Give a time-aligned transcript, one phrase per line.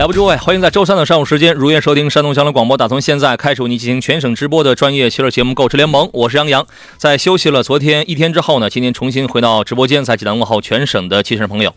[0.00, 6.66] 来吧，诸位，欢迎在周三的上午时间如约收听山东交通广播，打从现在开始为您进行全省直播的专业汽车节目《购车联盟》，我是杨洋。
[6.96, 11.74] 在休息了昨天一天之后呢，今天重新回到直播间，在济南问候全省的汽车朋友。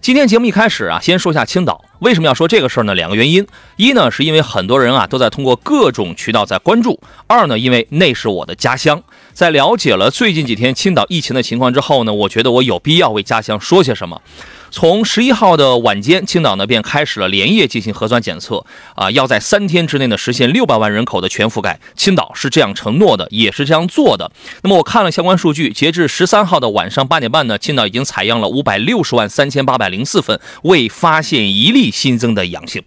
[0.00, 1.84] 今天节目一开始啊，先说一下青岛。
[1.98, 2.94] 为什么要说这个事儿呢？
[2.94, 3.44] 两个原因：
[3.74, 6.92] 一呢，是因为很多人啊都在通过各种渠道在关注；
[7.26, 9.02] 二呢，因为那是我的家乡。
[9.32, 14.22] 在了解了最近几天青岛疫情的情况之后呢，我觉得我有必要为家乡说些什么。
[14.70, 18.64] 从十一号的晚间，青岛呢便开始了连夜进行核酸检测，
[18.94, 21.78] 啊，要在三天之内呢实现六百万人口的全覆盖。
[21.94, 24.30] 青岛是这样承诺的，也是这样做的。
[24.62, 32.82] 那么我看了相关数据，截至十三号的晚上八点半呢，青岛已经采样了五百六十万三千八百零四份，未发现一例新增的阳性。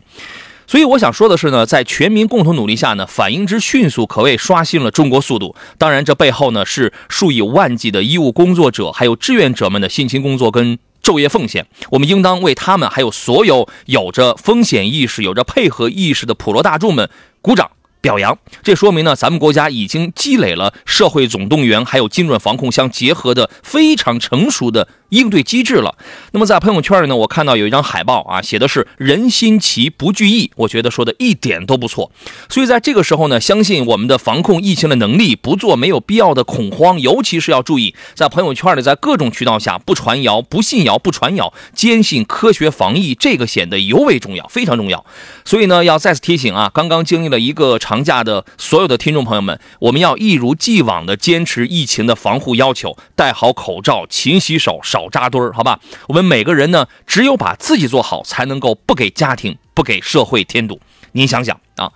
[0.67, 5.55] 所以我想说的是呢，在全民共同努力下呢，反应之迅速，可谓刷新了中国速度。
[5.79, 10.77] 当然，这背后呢是数以万计的医务工作者还有志愿者们的辛勤工作跟。
[11.09, 17.09] 昼夜奉献，我们应当为他们还有所有有着风险意识、有着配合意识的普罗大众们
[17.41, 18.37] 鼓掌表扬。
[18.61, 24.87] 这说明呢，咱们国家已经积累了社会总动员还有精准防控相结合的非常成熟的。
[25.09, 25.95] 应对机制了。
[26.31, 32.11] 那么在朋友圈里呢，我看到有一张海报啊，写的是“人心齐不惧疫”，我觉得说的一点都不错。
[32.49, 45.03] 所以在这个时候呢，相信我们的防控疫情的能力，不做没有必要的恐慌，尤其是要注意在朋友圈里，在各种渠道下不传谣、不信谣、不传谣，坚信科学防疫，这个显得尤为重要，非常重要。
[45.43, 54.98] 所以呢，要再次提醒啊，刚刚经历了一个长假的所有的听众朋友们，我们要一如既往的坚持疫情的防护要求，戴好口罩，勤洗手，少。
[54.99, 55.79] 少扎堆儿，好吧？
[56.07, 60.79] 我们每个人呢，只有把自己做好，才能够不给家庭、不给社会添堵。
[61.13, 61.91] 您想想啊。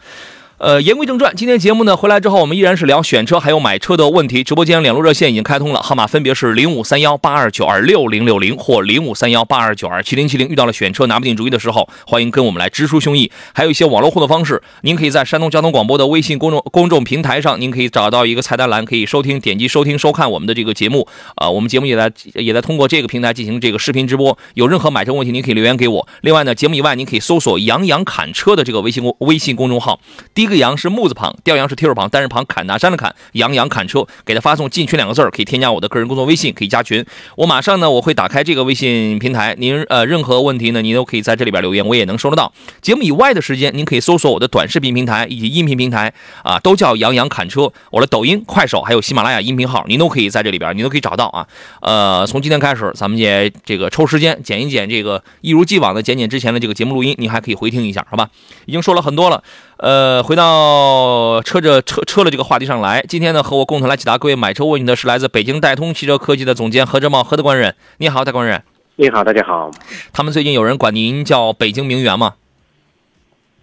[0.63, 4.45] 呃，言归正传，今天节目呢回来之后，我们依然是聊选车还有买车的问题。
[4.45, 10.47] 直播间两路热线已经开通了，号码分别是零五三幺八二九二六零六零或零五三幺八二九二七零七零。
[10.47, 13.29] 遇到了选车拿不定主意的时候，欢迎跟我们来直抒胸臆。
[13.53, 21.05] 还有一些网络互动方式，您可以在山东交通广播的微信公众公众平台上，您可以找到一个菜单栏，可以收听、点击收听、收看我们的这个节目。
[21.35, 24.37] 啊，我们节目也在也在通过这个平台进行这个视频直播。
[24.53, 26.07] 有任何买车问题，您可以留言给我。
[26.21, 29.99] 另外呢，节目以外，您可以搜索“杨洋侃车”的这个微信公微信公众号。
[30.33, 31.35] 第一个“杨”是木字旁。
[31.43, 37.05] 调羊是提手旁，单人旁，砍大山的砍，杨洋砍车，给他发送进群两个字儿，可以添加我的个人工作微信，可以加群。
[37.35, 42.51] 我马上呢，我会打开这个微信平台，您呃任何问题呢，您都可以在这里边留言，我也能收得到。
[42.81, 47.71] 节目以外的时间，您可以搜索我的短视频平台以及音频平台啊，都叫杨洋砍车。
[47.91, 51.47] 我的抖音、快手还有喜马拉雅音频号，您都可以在这里边，您都可以找到啊。
[51.81, 58.29] 呃，从今天开始，咱们也这个抽时间剪一剪这个，一如既往的剪剪之前的这个节目录音，您还可以回听一下，好吧？
[58.65, 59.43] 已经说了很多了。
[59.83, 67.75] 呃，回到车这车车的这个话题上来，今天呢，和我共同来解答各位买车问题的是来自北京戴通汽车科技的总监何志茂何德官人。
[67.97, 68.63] 你好，戴官人。
[68.95, 69.69] 你好，大家好。
[70.13, 72.35] 他们最近有人管您叫北京名媛吗？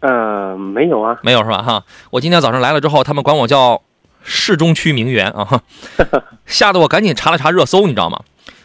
[0.01, 1.63] 呃，没有啊，没有是吧？
[1.63, 3.81] 哈，我今天早上来了之后，他们管我叫
[4.23, 5.63] 市中区名媛啊，
[6.45, 8.21] 吓得我赶紧查了查热搜，你知道吗？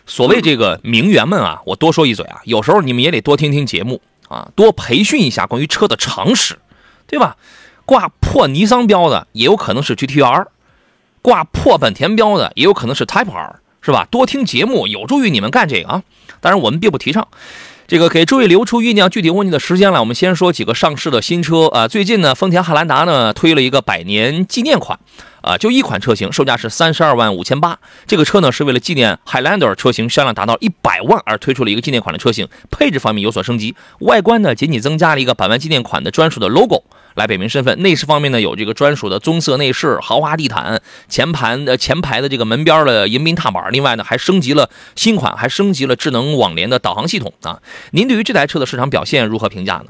[0.06, 6.58] 所谓这个名媛们啊，我多说一嘴啊，有时候你们也得多听听节目啊，多培训一下关于车的常识。
[7.08, 7.38] 对吧？
[7.86, 10.48] 挂破尼桑标的也有可能是 GTR，
[11.22, 14.08] 挂破本田标的也有可能是 Type R，是吧？
[14.10, 16.04] 多听节目有助于你们干这个啊。
[16.42, 17.28] 当然我们并不提倡。
[17.88, 21.88] 这个给诸位留出酝酿具体问题的时间来，我们先说几个上市的新车啊。
[21.88, 25.00] 最近呢，丰田汉兰达呢推了一个百年纪念款。
[25.42, 27.78] 啊，就一款车型，售价是三十二万五千八。
[28.08, 32.48] 这个车呢，是为了纪念 Highlander 车型销量达到一百万而推出了一个纪念款的车型。
[32.72, 36.84] 配置方面有所升级，外观呢仅仅增加了一个百万纪念款的专属的 logo
[37.15, 37.81] 来表明身份。
[37.81, 43.71] 内饰方面呢，有这个专属的棕色内饰、豪华地毯、前盘的前排的这个门边的迎宾踏板。
[43.71, 47.62] 另外呢，还升级了新款，还升级了智能网联的导航系统啊。
[47.91, 49.85] 您对于这台车的市场表现如何评价呢？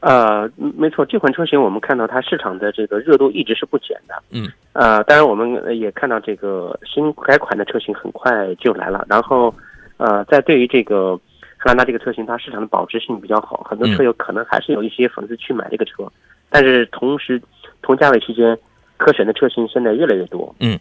[0.00, 4.14] 呃，没错，这款车型我们看到它市场的这个热度一直是不减的。
[4.30, 9.04] 嗯，呃，当然我们也看到这个新改款的车型很快就来了。
[9.08, 9.52] 然后，
[9.96, 11.18] 呃，在对于这个
[11.58, 16.10] 汉兰达这个车型，它市场的保值性比较好，很多车友可能还是有一些粉丝去买这个车。
[16.48, 17.42] 但是同时，
[17.82, 18.58] 同价位区间，
[18.96, 20.54] 可选的车型现在越来越多。
[20.60, 20.78] 嗯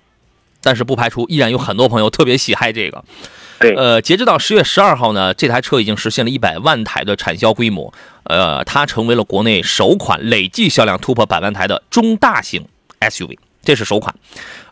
[0.59, 3.03] 但是不排除依然有很多朋友特别喜爱这个。
[3.59, 12.65] 对，呃，截止到十月十二号呢，这台车已经实现了一百万台的产销规模，呃，它成为了国内首款累计销量突破百万台的中大型
[12.99, 14.13] SUV，这是首款。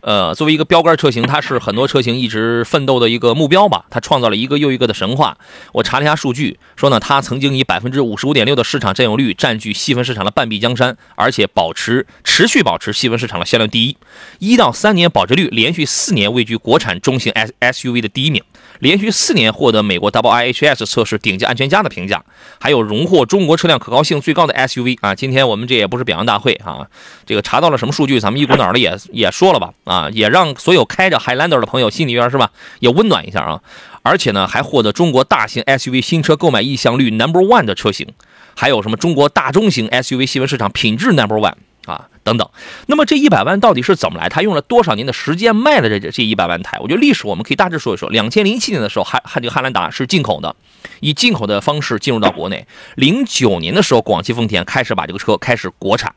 [0.05, 3.85] 呃，作为一个标杆车型，它是很多车型一直奋斗的一个目标吧。
[3.89, 5.35] 它创造了一个又一个的神话。
[5.71, 13.97] 我查了一下数据，说呢，它曾经以百分之五十五点六的市场占有率占据细分市场的半壁江山，而且保持持续保持细分市场的销量第一。
[14.37, 18.43] 一到三年保值率连续四年位居国产中型 S SUV 的第一名。
[18.79, 22.21] 连续四年获得美国 WIHS 测试顶级安全家的评价，
[22.59, 25.15] 还有荣获中国车辆可靠性最高的 SUV 啊！
[25.15, 26.85] 今天我们这也不是表扬大会啊，
[27.25, 33.61] 这个查到了什么数据，咱们一股脑的也也说了吧啊，啊也让所有开着 Highlander 的朋友心里边是吧，也温暖一下啊！
[34.03, 38.07] 而且呢，还获得中国大型 SUV 新车购买意向率 Number One 的车型，
[38.55, 41.55] 还有什么中国大中型 SUV 新闻市场品质 Number One。
[41.85, 42.49] 啊，等等，
[42.87, 44.27] 那么这一百万到底是怎么来？
[44.27, 46.79] 他用了多少年的时间卖的这这一百万台？
[46.81, 48.09] 我觉得历史我们可以大致说一说。
[48.09, 50.55] 两千零七年的时候，汉汉这个汉兰达是进口的，
[50.99, 52.65] 以进口的方式进入到国内。
[52.95, 56.11] 零九年的时候，广汽丰田开始把这个车开始国产，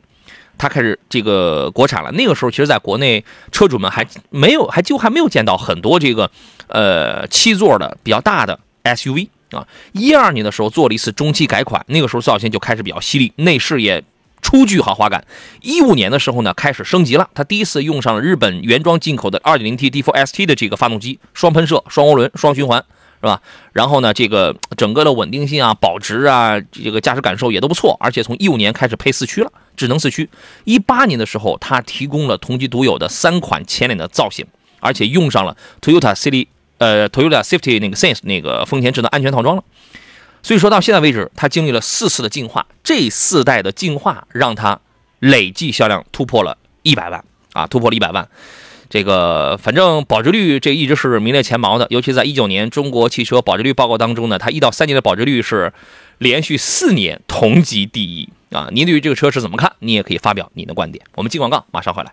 [0.59, 2.11] 它开始这个国产了。
[2.13, 6.31] 那个时候，其实在国内车主们还没有，还就还没有见到很多这个
[6.67, 9.67] 呃七座的比较大的 SUV 啊。
[9.93, 14.05] 一二年的时候做了一次中期改款，那个时候造型就开始比较犀利，内饰也。
[14.41, 15.25] 初具豪华感。
[15.63, 17.29] 一五年的时候呢，开始升级了。
[17.35, 22.83] 它第一次用上了日本原装进口的 2.0T D4ST 的这个发动机，双喷射、双涡轮、双循环，
[23.21, 23.41] 是吧？
[23.73, 27.97] 然后呢，这个整个的稳定性啊、保值啊，这个驾驶感受也都不错。
[28.01, 30.29] 而且从一五年开始配四驱了，智能四驱。
[30.65, 34.47] 一八年的时候，它提供了同级独有的三款前脸的造型，
[34.81, 36.47] 而且用上了 Toyota City
[36.79, 39.65] 呃 Toyota Safety 那个 Sense 那个丰田智能安全套装了。
[40.43, 44.79] 所以说到现在为止，它经历了四次的进化，这四代的进化让它
[45.19, 48.29] 累计销量突破了一百万啊，突破了一百万。
[48.89, 55.73] 这个反正保值率这一直是名列前茅的，尤其在一九年中国汽车保值率报告当中呢，它一到三年的保值率是
[56.19, 58.69] 连续四年同级第一啊。
[58.73, 59.73] 您对于这个车是怎么看？
[59.81, 61.05] 你也可以发表你的观点。
[61.17, 62.13] 我们进广告，马上回来。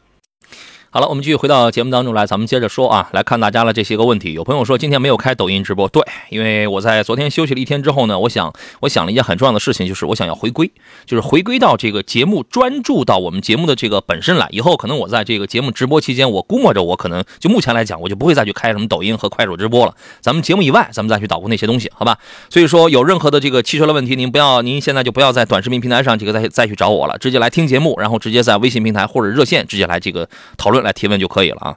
[0.96, 4.32] 好了，我们继续回到节目当中来，咱们接着说啊，来看大家的这些个问题。
[4.32, 10.72] 有朋友说今天没有开抖音直播，对，因为我在昨天休息了一天之后呢，我想， 我想了一件很重要的事情，就是我想要回归，
[11.06, 14.48] 就是回归到这个节目，专注到我们节目的这个本身来。
[14.52, 19.94] 以后可能我在这个节目直播期间，我估摸着我可能就目前来讲，我就不会再去开什么抖音和快手直播了。
[20.22, 22.18] 咱们节目以外，咱们再去捣鼓那些东西，好吧？
[22.50, 31.58] 所以说，有任何的这个汽车的问题，您不要，您现在就不要在短视频平台上这个再再去找我了，直接来听节目，然后直接在微信平台或者热线直接来这个讨论来提问就可以了。
[31.60, 31.76] 啊，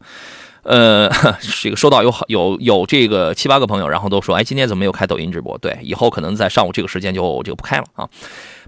[0.62, 1.10] 呃，
[1.62, 5.56] 这个收到有好有有这个七八个朋友，然后都说，哎，今天怎么没有开抖音直播？
[5.58, 8.08] 对，以后可能在上午这个时间就就不开了啊。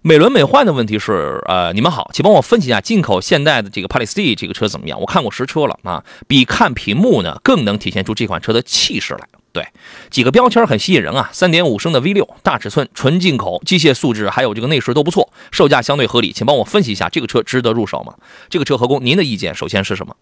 [0.03, 4.99] 美轮美奂的问题是，呃，你们好，请帮我分析一下进口现代的这个帕里斯蒂这个车怎么样？
[4.99, 9.29] 我看过实车了啊，比看屏幕呢更能体现出这款车的气势来。
[9.53, 9.65] 对，
[10.11, 18.15] 几个标签很吸引人啊，三点五升的 V 六大尺寸，纯进口，机械素质还有这个内饰都不错，售价相对合理，请帮我分析一下这个车值得入手吗？
[18.49, 20.15] 这个车何工，您的意见首先是什么？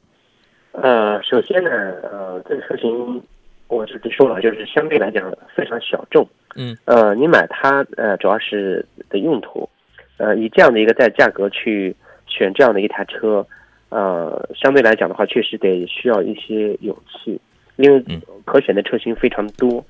[0.72, 3.22] 呃，首先呢，呃，这个车型
[3.66, 6.26] 我直接说了，就是相对来讲非常小众。
[6.56, 6.76] 嗯。
[6.84, 9.68] 呃，你买它，呃，主要是的用途，
[10.16, 11.94] 呃，以这样的一个在价格去
[12.26, 13.46] 选这样的一台车，
[13.90, 17.38] 呃，相对来讲的话，确实得需要一些勇气，
[17.78, 18.04] 因为
[18.44, 19.82] 可选的车型非常多。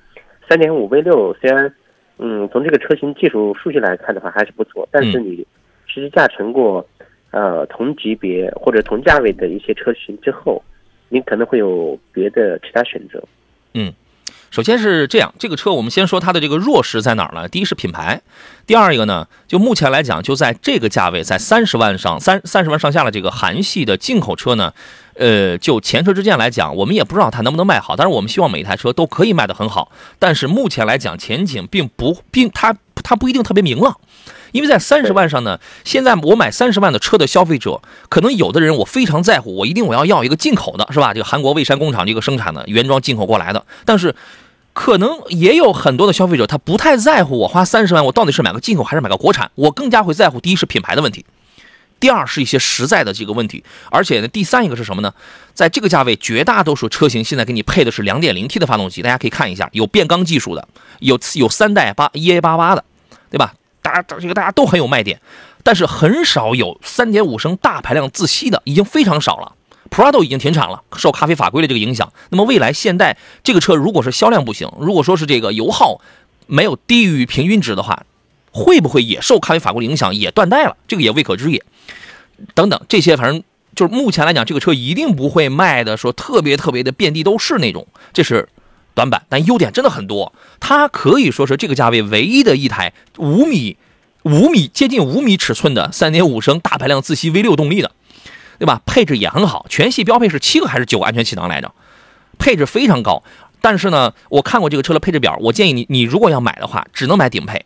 [0.47, 1.71] 三点五 V 六虽然，
[2.17, 5.45] 嗯，从这个车型技术数据来看的话还是不错，但是你
[5.85, 6.87] 实际驾乘过，
[7.31, 10.63] 呃，同级别或者同价位的一些车型之后。
[11.11, 13.19] 你可能会有别的其他选择，
[13.73, 13.91] 嗯，
[14.51, 17.47] 首先是这样，这个车我们先说它的这个弱势在哪儿呢？
[17.47, 18.21] 第一是品牌，
[18.65, 24.73] 第二一个呢，就目前来讲，就在这个价位，在三十万上三三十万上下的这个韩系的进口车呢，
[25.13, 33.99] 呃，就前车之鉴来讲，我们也不知道它能不能卖好，但是我们希望每一台车都可以卖得很好，但是目前来讲，前景并不并它它不一定特别明朗。
[34.51, 41.13] 因为在三十万上呢，现在我买三十万的车的消费者，可能有的人我非常在乎，我一定我要要一个进口的，是吧？
[41.13, 43.65] 这个韩国蔚山工厂这个生产的原装进口过来的。
[43.85, 44.15] 但是，
[44.73, 49.51] 可能也有很多的消费者他不太在乎，我花三十万我到底是买个进口还是买个国产？
[49.55, 51.25] 我更加会在乎第一是品牌的问题，
[51.99, 53.63] 第二是一些实在的这个问题。
[53.91, 55.13] 而且呢，第三一个是什么呢？
[55.53, 60.65] 在这个价位，绝大多数车型现在给你配的是两点零 T 的发动机，大家可以看一下，有变缸技术的，
[60.99, 62.85] 有有三代八 EA 八八的，
[63.29, 63.53] 对吧？
[63.81, 65.19] 大家这个大家都很有卖点，
[65.63, 69.53] 但是很少有三点五升大排量自吸的，已经非常少了。
[69.89, 72.13] Prado 已经停产了，受咖啡法规的这个影响。
[72.29, 75.99] 那么未来现代这个车如果是销量不行，如果说是这个油耗
[76.45, 78.03] 没有低于平均值的话，
[78.51, 80.77] 会不会也受咖啡法规的影响也断代了？
[80.87, 81.63] 这个也未可知也。
[82.53, 83.43] 等等这些，反正
[83.75, 88.47] 就是目前来讲，这个车一定不会卖的说特别特别的遍地都是那种，这是
[88.99, 90.33] 短板，但优点真的很多。
[90.59, 93.77] 它可以说是这个价位唯一的一台五米
[94.23, 97.91] 五米接近五米尺寸的三点五升大排量自吸 V 六动力的，
[98.57, 98.81] 对吧？
[98.85, 101.71] 配置也很好，全系标配是七个还是九个安全气囊来着？
[102.37, 103.23] 配置非常高。
[103.61, 107.65] 但是呢，我看过这个车的配置表，我建议你，你如果要买的话，只能买顶配。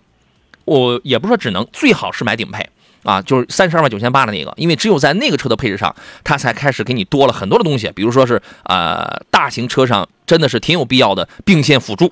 [0.66, 2.70] 我也不说只能，最好是买顶配
[3.04, 12.12] 啊，就是三十二万九千八的那个，因为只有在那个车的配置上，它才开始给你多了很多的东西，比如说是呃，大型车上真的是挺有必要的并线辅助，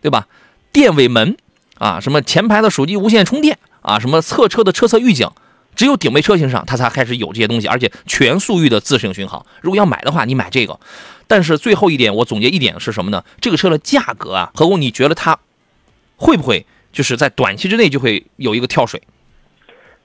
[0.00, 0.26] 对吧？
[0.72, 1.36] 电尾门
[1.78, 5.30] 啊，什么前排的手机无线充电啊，什么侧车的车侧预警，
[5.74, 9.46] 只有顶配车型上它才开始有这些东西，而且全速域的自适应巡航。
[9.62, 10.78] 如果要买的话，你买这个。
[11.28, 13.24] 但是最后一点，我总结一点是什么呢？
[13.40, 15.38] 这个车的价格啊，何工，你觉得它
[16.16, 19.02] 会不会就是在短期之内就会有一个跳水？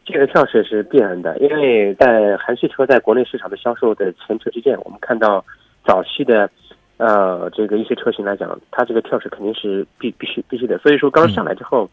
[0.05, 5.43] 这个跳水是必然的，因为在韩系车在国内市场的销售的前车之鉴，我们看到
[5.85, 6.49] 早期的
[6.97, 10.77] 呃这个一些车型来讲，它这个跳水肯定是必必须必须的。
[10.79, 11.89] 所以说刚上来之后，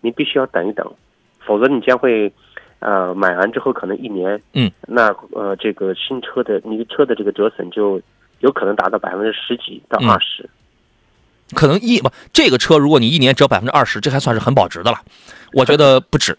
[0.00, 0.90] 你必须要等一等，
[1.38, 2.32] 否则你将会
[2.78, 8.00] 呃买完之后可能一年，嗯，那呃这个新车的你的车的这个折损就。
[8.40, 10.48] 有可能达到百分之十几到二十，
[11.54, 14.96] 可能一不这个车，如果你一年折百分之二十，这还算是很保值的了。
[15.52, 16.34] 我觉得不止，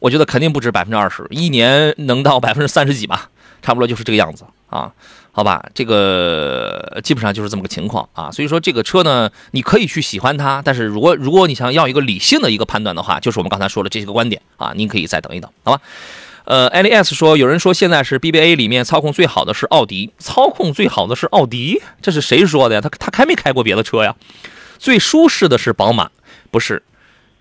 [0.00, 3.30] 我觉得肯定不止百分之二十，一年能到百分之三十几吧，
[3.62, 4.90] 差不多就是这个样子啊。
[5.32, 8.32] 好吧，这个基本上就是这么个情况啊。
[8.32, 15.80] 所以说这个车呢，你可以去喜欢它，但是如果如果你想要一个理性的一个判断的话，就是我们刚才说的这些个观点啊，您可以再等一等，好吧。
[16.44, 22.80] 呃，LIS 说，有人说现在是 BBA 里面操控最好的是奥迪，操控最好的是奥迪，这是谁说的呀？
[22.80, 24.16] 他他开没开过别的车呀？
[24.78, 26.10] 最舒适的是宝马，
[26.50, 26.82] 不是？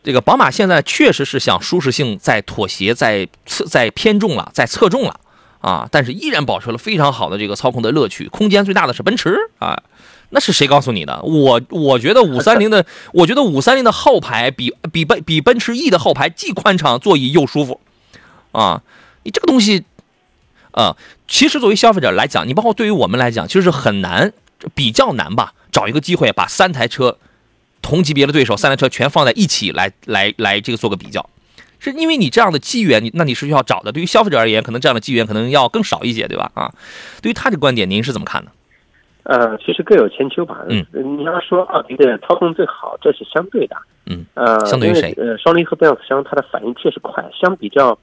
[0.03, 5.19] 这个宝马现在确实是向舒适性在妥协，在侧在偏重了，在侧重了
[5.61, 8.27] 啊，但是依然保持了非常好的这个操控的乐趣。
[8.29, 9.83] 空间最大的是奔驰啊，
[10.29, 11.21] 那是谁告诉你的？
[11.23, 17.81] 我我觉得五三零的，我觉得五三零的后排比比奔比奔驰 E 的后排既宽敞，座椅又舒服。
[18.53, 18.81] 啊，
[19.23, 19.83] 你这个东西，
[20.71, 20.95] 啊，
[21.27, 24.31] 其实作为消费者来讲，你包括对于我们来讲，其实是很难，
[24.73, 25.53] 比较难吧？
[25.71, 27.17] 找一个机会把三台车
[27.81, 31.29] 同级别的对手三台车全放在一起来，来，来这个做个比较，
[31.79, 33.91] 是因为你这样的机缘，你那你是需要找的。
[33.91, 36.51] 对于消费者而言，可能这样的机缘可能要更少一些，对吧？
[36.53, 36.73] 啊，
[37.21, 38.51] 对于他的观点，您是怎么看的？
[39.23, 40.65] 呃，其实各有千秋吧。
[40.69, 43.75] 嗯，你要说奥迪的操控最好，这是相对的。
[44.05, 45.13] 嗯，呃，相对于谁？
[45.17, 47.97] 呃，双离合变速箱它的反应确实快，相比较。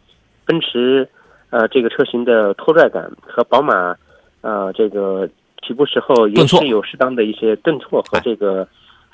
[0.49, 1.09] 奔驰，
[1.51, 3.97] 呃，这个车型的拖拽感和宝马，
[4.43, 5.29] 呃，这个
[5.67, 8.65] 起步时候也是有适当的一些顿挫和这个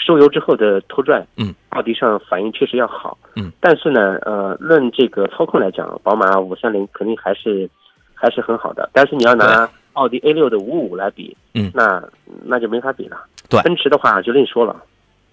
[0.05, 1.25] 收油之后的拖拽。
[1.37, 3.17] 嗯，奥迪上反应确实要好。
[3.37, 7.69] 嗯，但是呢，呃，论这个操控来讲，宝马五三零肯定还是
[8.15, 8.91] 还是很好的。
[8.93, 12.03] 但是你要拿奥迪 A 六的五五来比，嗯，那
[12.45, 13.17] 那就没法比了。
[13.49, 14.75] 对，奔驰的话就另说了。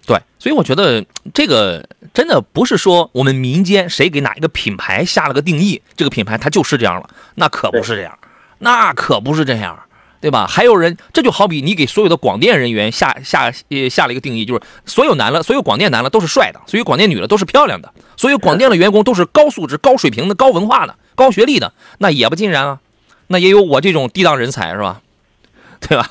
[0.06, 1.84] 对，所以我觉得这个
[2.14, 8.18] 真的不是说我们民间谁给哪一个品牌下了个定义，这个品牌它就是这样了，那可不是这样，
[8.58, 9.78] 那可不是这样，
[10.20, 10.46] 对吧？
[10.46, 22.80] 还有人，这就好比你给所有的广电人员下下呃下了一个定义，就是所有男的，所有广电男的都是帅的，所有广电女的都是漂亮的，所有广电的员工都是高素质、高水平的、高文化的、 高学历的，那也不尽然啊，
[23.28, 25.00] 那也有我这种低档人才是吧？
[25.80, 26.06] 对吧？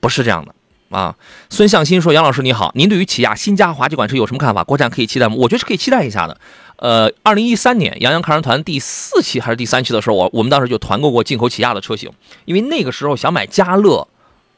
[0.00, 0.54] 不是这样的。
[0.88, 1.16] 啊，
[1.50, 4.62] 孙向新说：“杨老师你好，您对于起亚新嘉华这款车有什么看法？
[4.62, 5.34] 国产可以期待吗？
[5.36, 6.38] 我觉得是可以期待一下的。
[6.76, 12.10] 呃，二零一三年杨洋看人团第四期还是第三期的时候，我我们当时就团购过进口起亚的车型，
[12.44, 14.06] 因为那个时候想买嘉乐，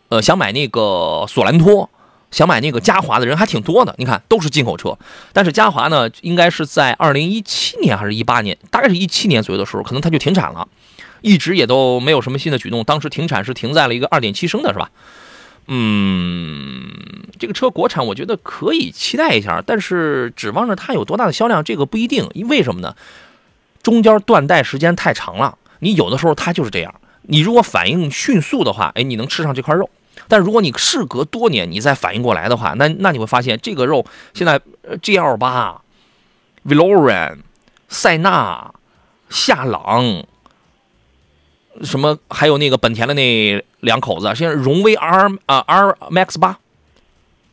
[0.09, 1.89] 呃，想买那个索兰托，
[2.31, 3.95] 想买那个嘉华的人还挺多的。
[3.99, 4.99] 你看，都是进口车，
[5.33, 10.67] 但是嘉华呢，应该是在二零一七年还是一八年，大概是一七年左右的时候，可能它就停产了，
[11.21, 12.83] 一直也都没有什么新的举动。
[12.83, 14.91] 当时停产是停在了一个二点七升的，是吧？”
[15.71, 16.91] 嗯，
[17.39, 22.27] 这个车国产我觉得可以期待一下，但是指望着它有多大的销量，这个不一定。
[22.33, 22.97] 因为什么呢？
[23.83, 26.95] 中间断代时间太长了，你有的时候它就是这样。
[27.23, 29.85] 你如果反应迅速的话，哎，你能吃上这块肉；
[30.27, 34.59] 但如果你事隔多年你再反应过来的话，那那你会发现这个肉现在
[35.03, 35.83] GL 八、
[36.67, 37.41] Veloren、
[37.89, 38.73] 塞纳、
[39.29, 40.25] 夏朗。
[41.83, 42.19] 什么？
[42.29, 46.59] 还有那个本田的那两口子，现在荣威 R 啊 R Max 八，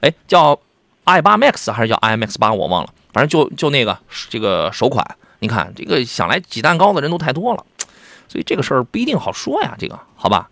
[0.02, 0.60] 哎，叫
[1.04, 2.52] i 八 Max 还是叫 i Max 八？
[2.52, 3.98] 我忘了，反正就就那个
[4.30, 5.06] 这个首款。
[5.40, 7.64] 你看这个想来挤蛋糕的人都太多了，
[8.28, 9.76] 所以这个事儿不一定好说呀。
[9.78, 10.50] 这个好吧，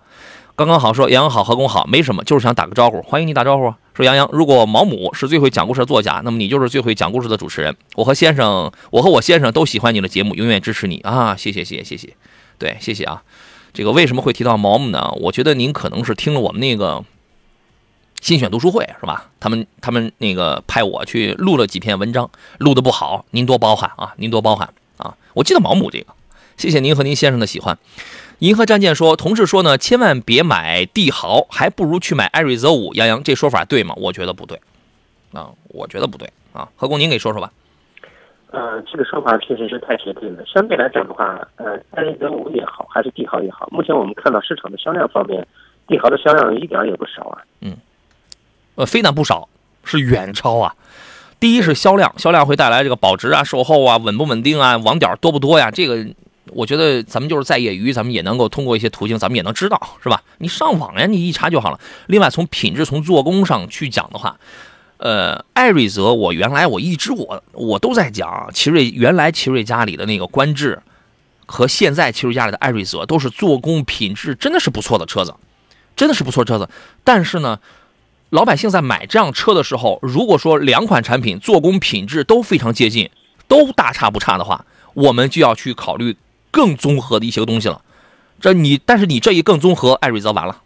[0.56, 3.74] 刚刚好说杨洋好，何工好，没什么，就是想打个招呼，欢迎你打招呼。
[3.96, 7.76] 说杨洋，如果毛姆是最会讲故事的作家，那么你就是最会讲故事的主持人。
[7.96, 11.36] 我和先生，我和我先生都喜欢你的节目，永远支持你啊！
[11.36, 12.16] 谢谢谢谢谢谢，
[12.58, 13.24] 对，谢谢啊。
[13.74, 15.12] 这个为什么会提到毛姆呢？
[15.20, 17.04] 我觉得您可能是听了我们那个
[18.22, 19.32] 新选读书会是吧？
[19.40, 25.18] 他们他们那个派我去录了几篇文章，录的不好，您多包涵啊，您多包涵啊。
[25.34, 26.14] 我记得毛姆这个，
[26.56, 27.78] 谢谢您和您先生的喜欢。
[28.40, 32.94] 银河战舰说，同事说呢，千万别买帝豪，还不如去买艾瑞泽五。
[32.94, 33.96] 杨洋，这说法对吗？
[33.98, 34.62] 我觉得不对
[35.32, 36.70] 啊，我觉得不对啊。
[36.76, 37.52] 何工，您给说说吧。
[38.54, 40.46] 呃，这个说法确实是太绝对了。
[40.46, 45.46] 相对来讲的话，呃，艾瑞泽五也好，还是帝豪也好，目前我们看到市场的销量方面，
[45.88, 47.42] 帝豪的销量一点也不少啊。
[47.62, 47.76] 嗯，
[48.76, 49.50] 呃，非但不少，
[49.84, 50.76] 是远超啊。
[51.40, 55.72] 第一是销量，销量会带来这个保值啊、售后啊、稳不稳定啊、网点多不多呀？
[55.72, 56.06] 这个。
[56.52, 60.22] 我觉得咱们就是在业余，咱们也能够通过一些途径，咱们也能知道，是吧？
[60.40, 61.80] 你上网呀，你一查就好了。
[62.08, 64.36] 另外，从品质、从做工上去讲的话，
[65.04, 70.82] 呃，艾瑞泽，我原来我一直我我都在讲，奇瑞原来奇瑞家里的那个观致
[71.46, 75.36] 和现在奇瑞家里的艾瑞泽都是做工品质真的是不错的车子，
[75.94, 76.70] 真的是不错车子。
[77.04, 77.60] 但是呢，
[78.30, 83.10] 老百姓在买这辆车的时候，如果说两款产品做工品质都非常接近，
[83.50, 86.16] 都大差不差的话，我们就要去考虑。
[86.50, 87.82] 更综合的一些个东西了，
[88.40, 90.62] 这你但是你这一更综合，艾瑞泽完了，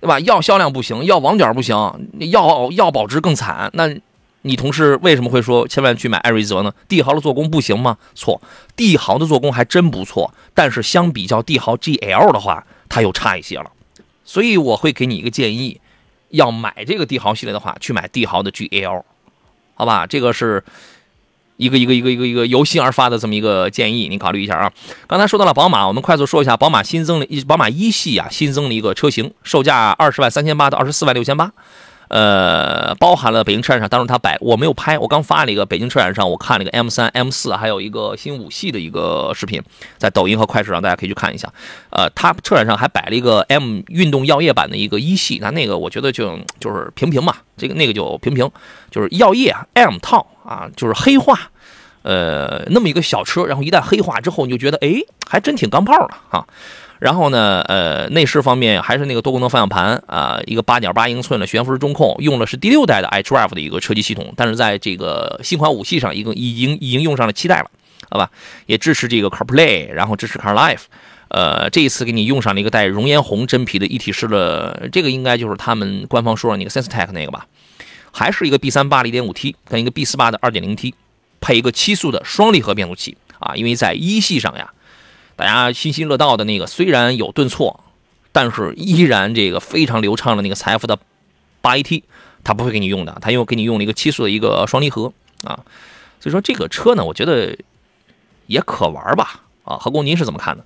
[0.00, 0.20] 对吧？
[0.20, 1.76] 要销量不行，要网点不行，
[2.30, 3.70] 要要保值更惨。
[3.74, 3.88] 那
[4.42, 6.72] 你同事为什么会说千万去买艾瑞泽呢？
[6.88, 7.98] 帝豪的做工不行吗？
[8.14, 8.40] 错，
[8.76, 13.70] 帝豪的做工还真不错，但是相比较帝豪 GL 的话，它又差一些了。
[14.24, 15.80] 所以我会给你一个建议，
[16.30, 19.02] 要买这个帝豪系列的话，去买帝豪的 GL，
[19.74, 20.06] 好吧？
[20.06, 20.62] 这个是。
[21.58, 24.72] 一个一个一个一个一个由心而发的这么一个建议，您考虑一下啊。
[25.08, 31.50] 刚才说到了宝马，我们快速说一下，宝马新增了一宝马一系啊，新增了一个车型，售价二十万三千八到二十四万六千八，
[32.06, 39.60] 呃，包含了北京车展上，当时他摆我没有拍，我刚发了一个北京车展上，我看了一个 M 三、M 四，还有一个新五系的一个视频，
[39.96, 41.52] 在抖音和快手上大家可以去看一下。
[41.90, 48.48] 呃，他车展上还摆了一个 M 运动药业版的一个一系，那那个我觉得就就是平平嘛，这个那个就平平，
[48.92, 50.24] 就是药业 M 套。
[50.48, 51.38] 啊，就是黑化，
[52.02, 56.46] 呃，那么一个小车，然后一旦黑化之后，你就觉得，哎，还真挺钢炮的哈。
[56.98, 67.70] 然后呢，呃，内饰方面还是那个多功能方向盘啊，一个八点八英寸的悬浮式中控，用的是第六代的 iDrive 的一个车机系统，但是在这个新款五系上，一个已经已经用上了七代了，
[68.10, 68.30] 好吧？
[68.66, 70.82] 也支持这个 CarPlay，然后支持 CarLife，
[71.28, 77.46] 呃，这一次给你用上了一个带熔岩红真皮的一体式的，这个应该就是他们官方说的那个 SenseTech 那个吧。
[78.10, 80.94] 还是一个 B 三八的 1.5T 跟一个 B 四八的 2.0T，
[81.48, 84.70] 配一个七速的双离合变速器啊，因为在一系上呀，
[85.34, 87.82] 大家津津乐道的那个虽然有顿挫，
[88.32, 90.98] 但是依然这个非常流畅的那个财富的
[91.62, 92.02] 八 AT，
[92.44, 95.10] 它不会给你用的，它又给你用了一个七速的一个双离合
[95.42, 95.64] 啊，
[96.20, 97.56] 所以说这个车呢，我觉得
[98.46, 100.62] 也可玩吧啊，何工您是怎么看的？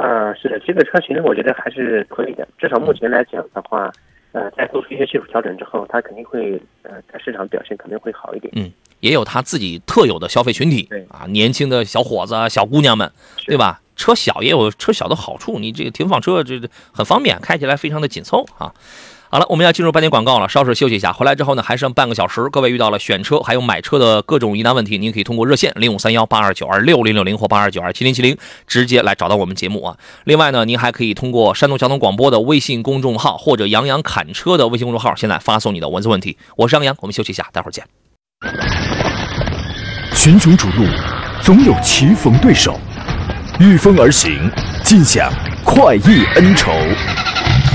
[0.00, 3.90] 啊，是的，这个车型我觉得还是可以的，至少目前来讲的话。
[4.32, 8.52] 呃，在做出一些技术调整之后，它肯定会呃，在市场表现肯定会好一点。
[8.56, 13.10] 嗯，也有它自己特有的消费群体，对啊，年轻的小伙子、小姑娘们，
[13.46, 13.80] 对吧？
[13.96, 16.58] 车小也有车小的好处，你这个停放车这
[16.90, 18.72] 很方便，开起来非常的紧凑啊。
[19.32, 21.12] 好了，我们要进入半点广告了，稍事休息一下。
[21.12, 22.48] 回来之后呢，还剩半个小时。
[22.50, 29.96] 各位遇到了选车还有买车的各种疑难问题，您可以通过热线零五三幺八二九二六零六零或八二九二七零七零直接来找到我们节目啊。
[30.24, 36.36] 另外呢，您还可以通过山东交通广播的微信公众号或者杨洋侃车的微信公众号，现在发送你的文字问题。
[36.56, 37.84] 我是杨洋，我们休息一下，待会儿见。
[40.12, 40.84] 群雄逐鹿，
[41.40, 42.76] 总有棋逢对手，
[43.60, 44.50] 御风而行，
[44.82, 45.32] 尽享
[45.64, 46.72] 快意恩仇。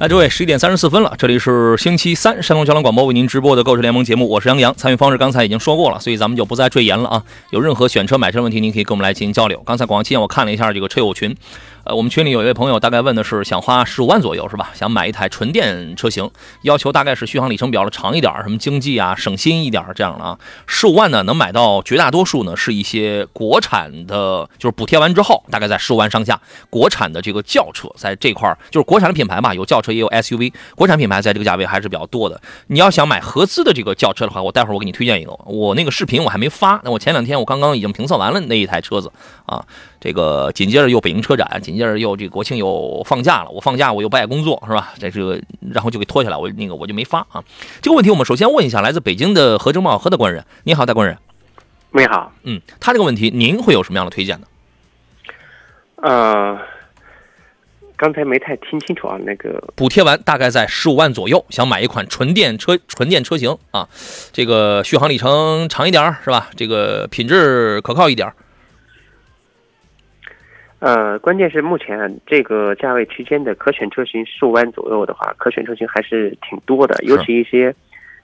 [0.00, 4.74] 来，诸位，十一点三十四分了，这里是星期三，山东交通广播为您直播的购车联盟节目，我是杨洋。
[4.74, 7.22] 参与方式刚才已经说过了，所以咱们就不再赘言了啊。
[7.50, 9.62] 有任何选车、买车问题，您可以跟我们来进行交流。
[9.66, 11.36] 刚才广告期间，我看了一下这个车友群。
[11.94, 14.70] 我们群里有一位朋友，大概问的是想花十五万左右是吧？
[14.74, 16.30] 想买一台纯电车型，
[16.62, 20.38] 要求大概是续航里程表的长一点，什么经济啊、省心一点这样的啊。
[20.66, 32.40] 十五万呢，能买到绝大多数呢是一些国产的，就是补贴完之后大概在十五万上下，国产的这个轿车在这块儿就是国产的品牌吧，有轿车也有 SUV，国产品牌在这个价位还是比较多的。
[32.68, 39.10] 你要想买合资的这个轿车的话，我待会儿我给你推荐一个，我那个视频我还没发，那我前两天我刚刚已经评测完了那一台车子
[39.50, 39.66] 啊。
[40.00, 43.50] 这个紧接着又北京车展，紧接着又这个国庆又放假了。
[43.50, 44.92] 我放假我又不爱工作，是吧？
[44.98, 45.38] 在这个
[45.72, 47.44] 然后就给拖下来，我那个我就没发啊。
[47.82, 51.18] 这个问题我们首先问一下来自北京的何正茂何大官人，你好，大官人。
[51.92, 54.46] 你好，嗯，他这个问题您会有什么样的推荐呢？
[55.96, 56.56] 呃，
[57.96, 63.88] 刚才没太听清楚啊，那个补贴完大概在十五万左右，想买一款纯电车纯电车型啊，
[64.32, 66.48] 这个续航里程长一点儿是吧？
[66.56, 68.34] 这个品质可靠一点儿。
[70.80, 77.72] 呃，关键是目前这个价位区间的可选车型十五万左右的话，可选车型还是挺多的，尤其一些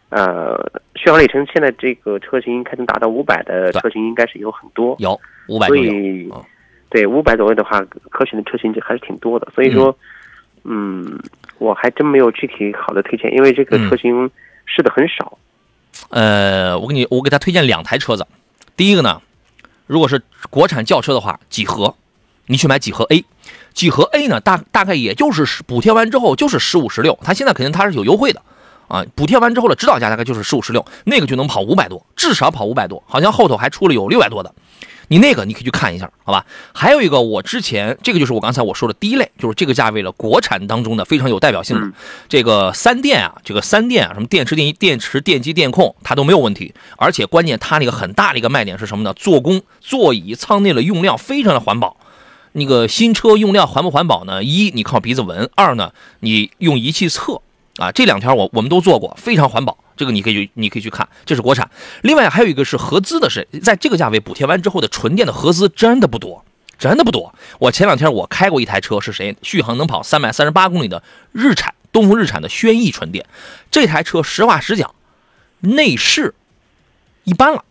[0.09, 0.59] 呃
[0.95, 5.77] 续航里程现在这个车型开能达到五百的车型应该是有很多，有五百所。
[5.77, 6.45] 以嗯
[6.89, 9.49] 对五百左右的话，可选的车型就还是挺多的。
[9.53, 9.95] 所以说，
[10.63, 11.19] 嗯，
[11.59, 14.31] 我还真没有具体好的推荐，因为这个嗯车型
[14.67, 15.37] 试的很少。
[16.11, 18.25] 呃，我给你，我给他推荐两台车子。
[18.77, 19.21] 第一个呢，
[19.89, 21.93] 如果是国产轿车的话，几何，
[22.47, 23.25] 你去买几何 A。
[23.75, 28.41] 几何 A 呢，大大概也就是补贴完之后就是十五十六，它现在肯定它是有优惠的
[28.89, 29.05] 啊。
[29.15, 34.55] 补贴完之后的指导价大概就是十五十六，那个就能跑五百多，至少跑五百多，好像后头还出了有六百多的。
[35.09, 36.45] 你那个你可以去看一下，好吧？
[36.73, 41.93] 还有一个，我之前这个就是我刚才我说的第一类，就是这个价位了，国产当中的非常有代表性的、嗯
[42.29, 46.75] 这个三电啊，这个三电啊，什么电池、电电池、电机、电控，它都没有问题。
[46.97, 49.13] 而且关键它那个很大的一个卖点是什么呢？
[49.13, 51.97] 做工、座椅、舱内的用料非常的环保。
[52.59, 54.43] 那个新车用料环不环保呢？
[54.43, 57.43] 一，你靠鼻子闻；二呢，你用仪器测
[57.77, 57.93] 啊。
[57.93, 59.77] 这两条我我们都做过，非常环保。
[59.95, 61.71] 这个你可以去你可以去看，这是国产。
[62.01, 66.47] 另外还有一个是合资的是，在这个价位补贴完之后的纯电的合资真的不多，
[66.79, 67.35] 真的不多。
[67.59, 69.37] 我前两天我开过一台车，是谁？
[69.43, 73.27] 续航能跑三百三十八公里的日产东风日产的轩逸纯电。
[73.71, 74.95] 这台车实话实讲，
[75.61, 76.35] 内饰
[77.25, 77.65] 一般了，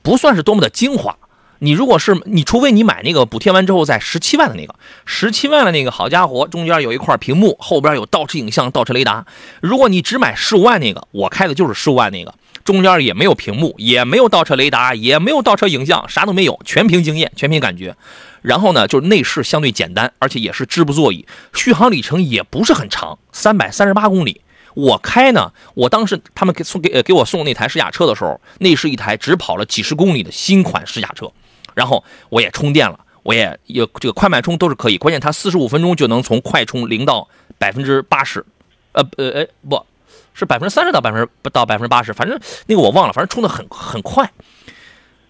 [0.00, 1.18] 不算是多么的精华。
[1.58, 9.24] 你如果是你，除非你买那个补贴完之后在十七万的那个，十七万的那个，好家伙，中间有一块屏幕，后边有倒车影像、倒车雷达。
[9.60, 17.96] 如果你只买十五万那个，我开的就是十五万那个，中间也没有屏幕，也没有倒车雷达，也没有倒车影像，啥都没有，全凭经验，全凭感觉。
[18.42, 24.42] 然后呢，就是内饰相对简单，而且也是织布座椅，续航里程也不是很长，三百三十八公里。
[24.74, 31.32] 我开呢，我当时他们给送给给我送那台试驾车的时候，那是一台只跑了几十公里的新款试驾车，
[31.76, 38.44] 然后我也充电了，我也有这个快慢充都是可以，关键它四十五分钟就能从快充零到百分之八十，
[38.92, 39.84] 呃呃呃不
[40.32, 44.32] 是百分之三十到百分之到百分之八十，反正那个我忘了，反正充的很很快。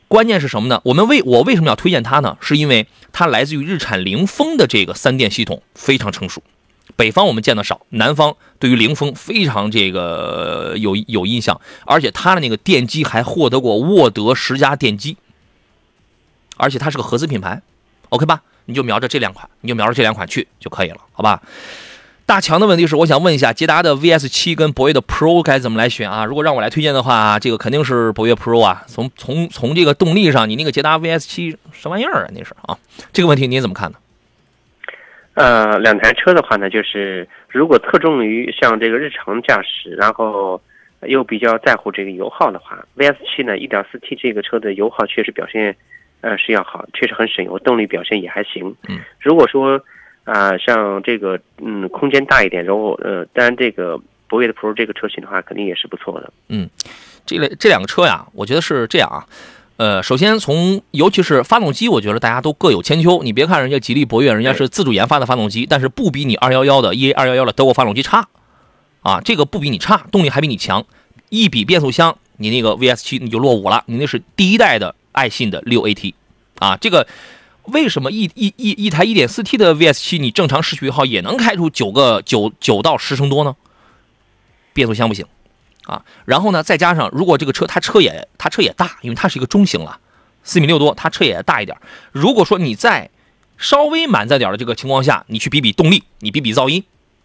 [0.09, 0.81] 关键是什么呢？
[0.85, 2.39] 我们为我为什么要推荐它呢？
[2.41, 6.41] 是因为它来自于日产凌风的这个三电系统非常成熟。
[6.95, 15.17] 北方我们见的少，南方对于凌风非常这个有有印象，而且它的那个电机还获得过沃德十佳电机，
[16.57, 17.61] 而且它是个合资品牌
[18.09, 18.43] ，OK 吧？
[18.69, 21.41] 你就瞄着这两款，你就瞄着这两款去就可以了，好吧？
[22.27, 26.25] 大强的问题是，我想问一下，捷达的 VS 七跟博越的 Pro 该怎么来选啊？
[26.25, 28.83] 如果让我来推荐的话，这个肯定是博越 Pro 啊。
[28.89, 32.29] 从从从这个动力上，你那个捷达 VS 七什么玩意儿啊？
[32.35, 32.77] 那是啊，
[33.13, 33.99] 这个问题你怎么看呢？
[35.35, 40.61] 呃，两台车的话呢，就是如果侧重于像这个日常驾驶，然后
[41.03, 45.77] 又比较在乎这个油耗的话，VS 七呢1.4 T 这个车的油耗确实表现
[46.27, 48.75] 呃是要好，确实很省油，动力表现也还行。
[48.89, 49.81] 嗯，如果说
[50.25, 56.33] 啊、像这个嗯空间大一点，然后呃，当然这个博越的 Pro 这个车型的话，肯定也是不错的。
[56.49, 56.69] 嗯
[57.25, 59.25] 这类这两个车呀，我觉得是这样啊。
[59.77, 63.23] 呃，首先从尤其是发动机，我觉得大家都各有千秋。
[63.23, 68.27] 你别看人家吉利博越，人家是自主研发的发动机，但是不比你二幺幺的 EA 二幺幺的德国发动机差，
[69.03, 70.85] 啊，这个不比你差，动力还比你强。
[71.29, 76.13] 一比变速箱，你那个 VS 七你就落伍了，你那是第一代的爱信的六 AT，
[76.59, 77.09] 啊，这个
[77.65, 83.57] 为什么一一一一台一点四 T 的 VS 七你正常市区油耗也能开出九个九九到十升多呢？
[84.75, 85.25] 变速箱不行。
[85.87, 90.01] 啊，然后呢，再加上如果这个车它车也它车也大，因为它是一个中型了，
[90.43, 91.79] 四米六多，它车也大一点。
[92.13, 93.09] 如果说你在
[93.57, 96.85] 稍微满载点的这个情况下，你去比比动力，你比比噪音，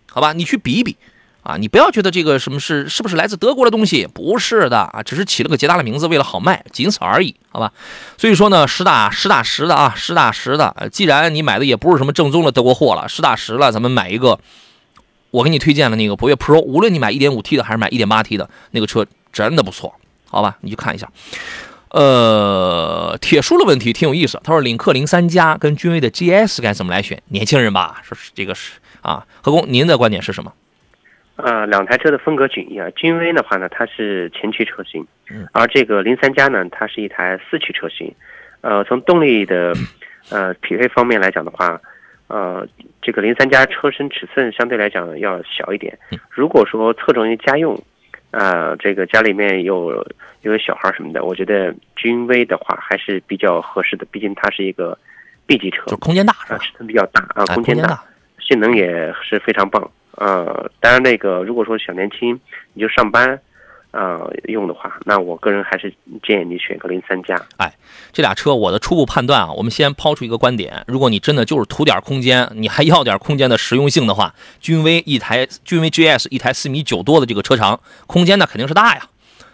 [0.10, 0.96] 好吧，你去比一比
[1.44, 7.72] 啊，你不要觉得这个什么是是不是来自德国的东西，不是的啊，只是起了个捷达的名字，为了好卖，仅此而已，好吧。
[8.18, 14.40] 所以说呢，实打实打实的啊，实打实的，既然你买的也不是什么正宗的德国货了，实打实了，咱们买一个。
[15.32, 19.96] 我给你推荐的那个博越 Pro，无论你买 1.5T 的还是买 1.8T 的那个车，真的不错，
[20.28, 20.58] 好吧？
[20.60, 21.10] 你去看一下。
[21.88, 27.24] 呃，铁叔的问题挺有意思，他说领克零三加跟君威的 GS 该怎么来选？
[27.30, 30.52] 年轻人吧，说是这个是啊，何工，您的观点是什么？
[31.44, 32.90] 呃，两台车的风格迥异啊。
[32.96, 38.14] 君威的话呢，它是前驱车型嗯，而这个零三加呢，它是一台四驱车型。
[38.62, 39.74] 呃，从动力的
[40.30, 41.82] 呃，匹配方面来讲的话，
[42.28, 42.68] 呃，
[43.02, 45.98] 这个零三加车身尺寸相对来讲要小一点。
[46.30, 47.76] 如果说侧重于家用，
[48.30, 50.06] 呃，这个家里面有
[50.42, 54.98] 有小孩什么的，我觉得君威的话还是比较合适的，毕竟它是一个
[55.48, 58.04] B 级车，就空间大，尺寸比较大啊，空间大，
[58.40, 59.90] 性能也是非常棒。
[60.16, 62.40] 呃，当然那个如果说小年轻，
[62.74, 63.40] 你就上班。
[63.94, 65.94] 呃，用的话，那我个人还是
[66.24, 67.36] 建议你选个零三加。
[67.58, 67.74] 哎，
[68.14, 79.02] 这俩车我的初步判断啊，我们先抛出一个观点：如果你真的就是图点空间，你还要点空间的实用性的话，君威一台君威 GS 一台四米九多的这个车长，空间那肯定是大呀，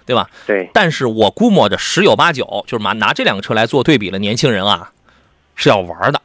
[0.06, 0.30] 对吧？
[0.46, 0.70] 对。
[0.72, 4.91] 但是我估摸着十有八九就是拿拿这两个车来做对比的年轻人啊，
[5.56, 6.22] 是要玩的，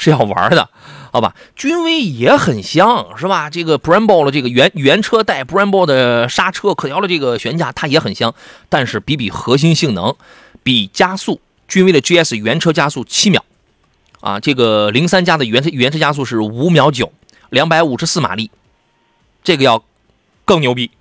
[0.00, 0.70] 是要玩的。
[1.12, 3.50] 好吧，君威也很香，是吧？
[3.50, 8.32] 这个 Brembo 的这个原原车带 Brembo 的刹车，可调的这个悬架，它也很香。
[8.68, 10.14] 但是比比核心性能，
[10.62, 13.44] 比加速，君威的 GS 原车加速七秒，
[14.20, 17.12] 啊，这个零三加的原车原车加速是五秒九，
[17.50, 18.52] 两百五十四马力，
[19.42, 19.82] 这个要
[20.44, 20.92] 更牛逼，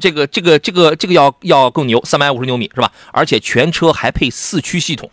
[0.00, 2.90] 这个这个这个这个要要更牛，三百五十牛米是吧？
[3.12, 5.10] 而且全车还配四驱系统。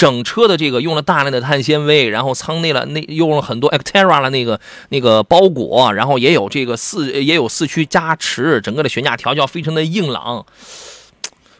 [0.00, 4.58] 整车的这个用了大量的碳纤维，然后舱内了那用了很多 Actera 了那个
[4.88, 10.46] 那个包裹，然后也有这个四也有四驱加持，整个的悬架调教非常的硬朗。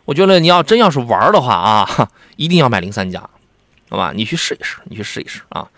[0.07, 3.21] 我觉得你要真要是玩的话啊， 一定要买零三加，
[3.91, 4.15] 好吧？
[4.17, 5.69] 你去试一试，你去试一试啊。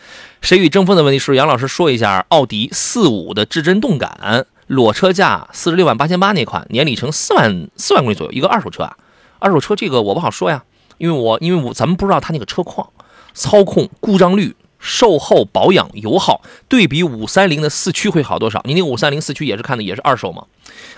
[0.40, 8.96] 谁与争锋的问题是杨老师说一下奥迪四五的至臻动感裸车价四十六万八千八那款，年里程四万四万公里左右，一个二手车啊，
[9.40, 10.62] 二手车这个我不好说呀。
[11.02, 12.88] 因为我因为我咱们不知道它那个车况、
[13.34, 18.62] 操控、故障率、售后保养、油耗，对比五三零的四驱会好多少？
[18.64, 20.46] 你那个五三零四驱也是看的也是二手嘛？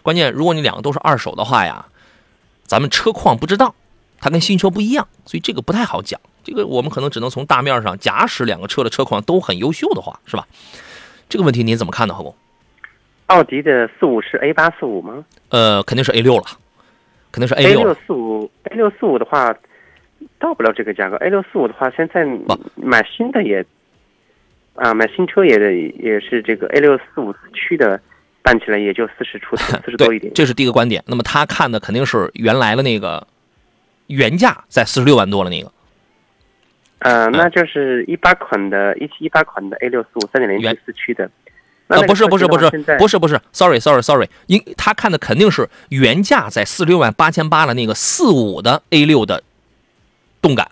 [0.03, 1.87] 关键如果你两个都是二手的话呀，
[2.65, 3.75] 咱们车况不知道，
[4.21, 6.21] 它跟新车不一样，所以这个不太好讲。
[6.45, 10.47] 这个我们可能只能从大面上，假使两个车的车况都很优秀的话，是吧？
[11.31, 12.35] 这个问题您怎么看呢，何工？
[13.29, 15.25] 奥迪的四五是 A 八四五吗？
[15.49, 16.45] 呃，肯定是 A 六了，
[17.33, 17.81] 肯定是 A 六。
[17.81, 19.57] A 六四五，A 六四五的话。
[20.45, 22.23] 到不了这个价格，A 六四五的话，现在
[22.77, 23.65] 买新的也，
[24.75, 27.99] 啊，买新车也也是这个 A 六四五四驱的，
[28.43, 30.31] 办起来也就四十出 头，四十多一点。
[30.35, 31.03] 这是第一个观点。
[31.07, 33.27] 那么他看的肯定是原来的那个
[34.09, 35.73] 原价在四十六万多了那个。
[36.99, 41.25] 呃，那就是一八款的，一七一八款的 A 六四五三点零 T 四驱的。
[41.89, 49.43] 啊，不是不是不是不是不是，sorry sorry sorry，因他看的肯定是原价在四十六万八千八的那个四五的 A 六的。
[50.45, 50.71] 动感，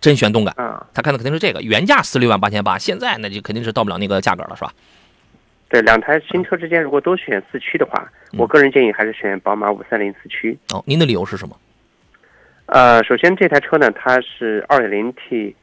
[0.00, 0.84] 真选动感啊！
[0.92, 4.72] 他看的肯定是这个，原价四六万八千八，现在那就肯定是到不了那个价格了，是吧？
[5.68, 10.58] 对，两台新车之间如果都选四驱的话，我个人建议还是选宝马五三零四驱。
[10.72, 11.56] 哦，您的理由是什么？
[12.66, 15.54] 呃，首先这台车呢，它是二点零 T，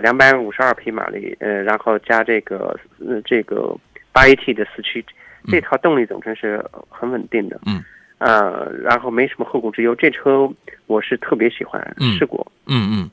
[0.00, 2.74] 两百五十二匹马力，呃，然后加这个
[3.06, 3.76] 呃这个
[4.10, 5.04] 八 AT 的四驱，
[5.48, 7.60] 这套动力总成是很稳定的。
[7.66, 7.84] 嗯。
[8.20, 10.46] 呃，然后没什么后顾之忧，这车
[10.86, 11.82] 我是特别喜欢，
[12.18, 12.46] 试过。
[12.66, 13.10] 嗯嗯，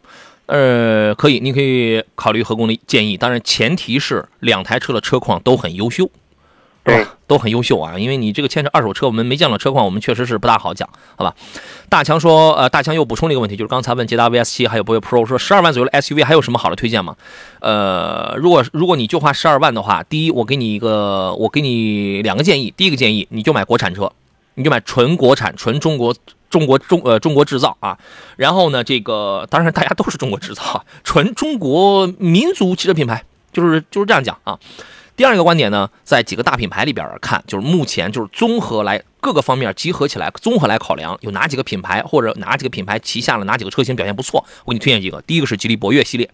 [0.48, 6.10] 呃，可以，你可以考虑何工的建议，当然前提是两台车的车况都很优秀，
[6.84, 7.98] 对，都很优秀啊。
[7.98, 11.34] 因为你这个牵扯二手车，我们没见到车况，我们确实是不大好讲，好吧？
[11.88, 17.16] 大强说，呃，大强又补充了一个问题，就是刚才问捷达 VS 七还有博越 Pro 说十二万左右的 SUV 还有什么好的推荐吗？
[17.62, 24.12] 呃，如果如果你就花十二万的话，第一，我给你一个，我给你两个建议，第一个建议你就买国产车。
[24.58, 26.16] 你就买纯国产、纯中国、
[26.50, 27.96] 中国中呃中国制造啊，
[28.38, 34.58] 然后呢，这个当然大家都是中国制造，纯中国民族汽车品牌，就是就是这样讲啊。
[35.16, 45.22] 第二个观点呢，在几个大品牌里边看，就是目前就是综合来各个方面集合起来，综合来考量，有哪几个品牌或者哪几个品牌旗下的哪几个车型表现不错，我给你推荐几个。
[45.22, 46.28] 第一个是吉利博越系列，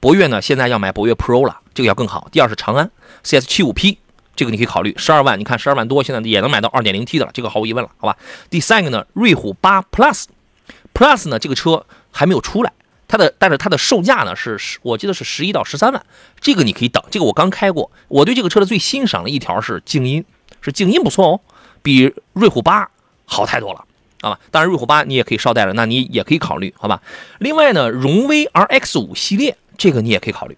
[0.00, 2.28] 博越呢现在要买博越 Pro 了，这个要更好。
[2.32, 2.90] 第二是长安
[3.22, 3.98] CS 七五 P。
[4.36, 8.16] 这个你可以考虑十二万，你看十二万多，现在也能买到二点零 T 的了，这个毫无疑问了，好吧？
[8.50, 12.72] 第三个呢，瑞虎八 Plus，Plus 呢这个车还没有出来，
[13.06, 16.04] 它的但是它的售价呢是十，我记得是十一到十三万，
[16.40, 20.24] 这个你可以等，这个我刚开过，我对这个车的最欣赏的一条是静音，
[20.60, 21.40] 是静音不错哦，
[21.82, 22.90] 比瑞虎八
[23.24, 23.84] 好太多了，
[24.20, 24.40] 好吧？
[24.50, 27.00] 当然瑞虎八你也可以捎带着，那你也可以考虑，好吧？
[27.38, 30.56] 另外呢，荣威 RX 五系列这个你也可以考虑。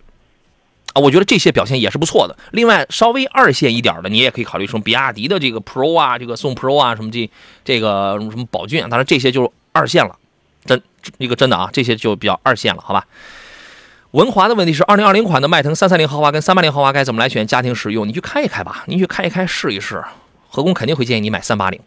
[0.96, 2.34] 啊，我觉得这些表现也是不错的。
[2.52, 7.30] 另外，稍微二线一点的，你也可以考虑什么比亚迪的这个 Pro 啊，这个宋 Pro 啊，什么这
[7.62, 8.88] 这个什么宝骏啊。
[8.88, 10.16] 当然，这些就是二线了，
[10.64, 10.80] 真
[11.18, 13.06] 一个真的啊，这些就比较二线了，好吧？
[14.12, 18.08] 文华的问题是，二零二零款的迈腾三三零豪华跟三八零豪华该怎么来选家庭使用？
[18.08, 20.02] 你去开一开吧，你去开一开试一试。
[20.48, 21.78] 何工肯定会建议你买三八零。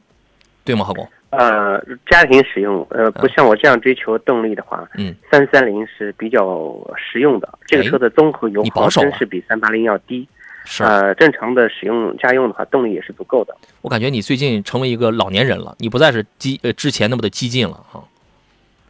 [0.69, 0.85] 对吗？
[0.85, 1.09] 何工？
[1.31, 7.49] 呃，家庭使用，呃，不像我这样追求动力的话，嗯，三三零是比较实用的。
[7.65, 10.27] 这个车的综合油耗你保守啊真是比三八零要低。
[10.65, 13.55] 是呃，正常的使用家用的话，动力也是足够的。
[13.81, 18.05] 我感觉你最近成为一个老年人了，你不再是激呃之前那么的激进了啊。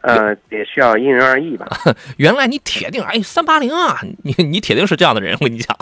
[0.02, 1.66] 呃，也需要因人而异吧。
[2.16, 5.76] 原来你铁定哎三八零啊，你你铁定是这样的人，我跟你讲，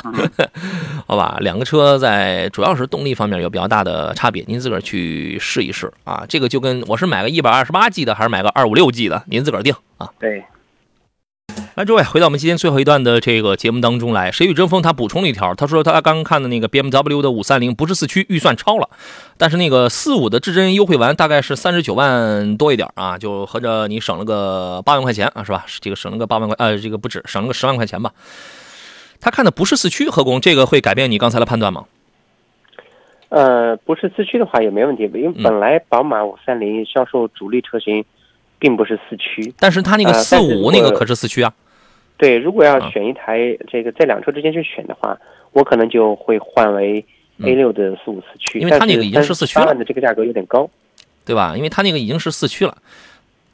[1.07, 1.37] 好吧？
[1.41, 6.25] 两个车在主要是动力方面有比较大的差别，您自个儿去试一试啊。
[6.29, 10.09] 这个就跟我是买个一百二十八 G 的，还是买个二五六 G 的，您自个儿定啊。
[10.19, 10.45] 对，
[11.79, 14.33] 来，诸位，回到我们今天最后一段的这个节目当中来。
[14.33, 18.89] 谁与争锋他补充了一条，他说他刚刚看的那个 BMW 的五三零不是四驱，预算超了，
[19.37, 25.65] 但是那个四五的至臻优惠完大概是三十九万多一点啊，就合着你省了个八万块钱啊，是吧？
[25.81, 28.13] 这个省了个八万块，呃，这个不止，省了个十万块钱吧。
[29.21, 31.85] 他看的不是四驱，何工，这个会改变你刚才的判断吗？
[33.29, 38.05] 呃，不是四驱的话也没问题，因为嗯本来宝马五三零销售主力车型
[38.59, 39.55] 并不是四驱。
[39.61, 41.55] 但是他那个呃四五那个可是四驱啊。
[42.19, 45.19] 对，如果要啊选一台这个在两车之间去选的话，
[45.53, 47.03] 我可能就会换为
[47.43, 50.69] A 六的四五四驱，嗯因为它那个已经是四驱了八万的这个价格有点高。
[51.25, 51.55] 对吧？
[51.55, 52.75] 因为它那个已经是四驱了。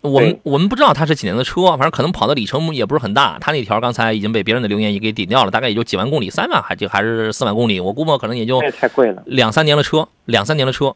[0.01, 3.37] 我们我们不知道它是几年的车，反正可能跑的里程也不是很大。
[3.41, 9.25] 它那条刚才已经被别人的留言也给顶掉了，大概也就几万公里，三万还就还是四万公里，我估摸可能也就太贵了。
[9.27, 10.95] 两三年的车，两三年的车，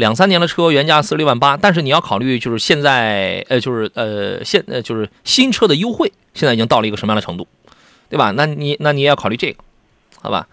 [0.00, 7.46] 两三年的车原价四十六万八，但是你要考虑就是现在呃就是呃现呃就是新车的优惠，现在已经到了一个什么样的程度，
[8.08, 8.32] 对吧？
[8.32, 9.62] 那你那你也要考虑这个，
[10.22, 10.48] 好吧？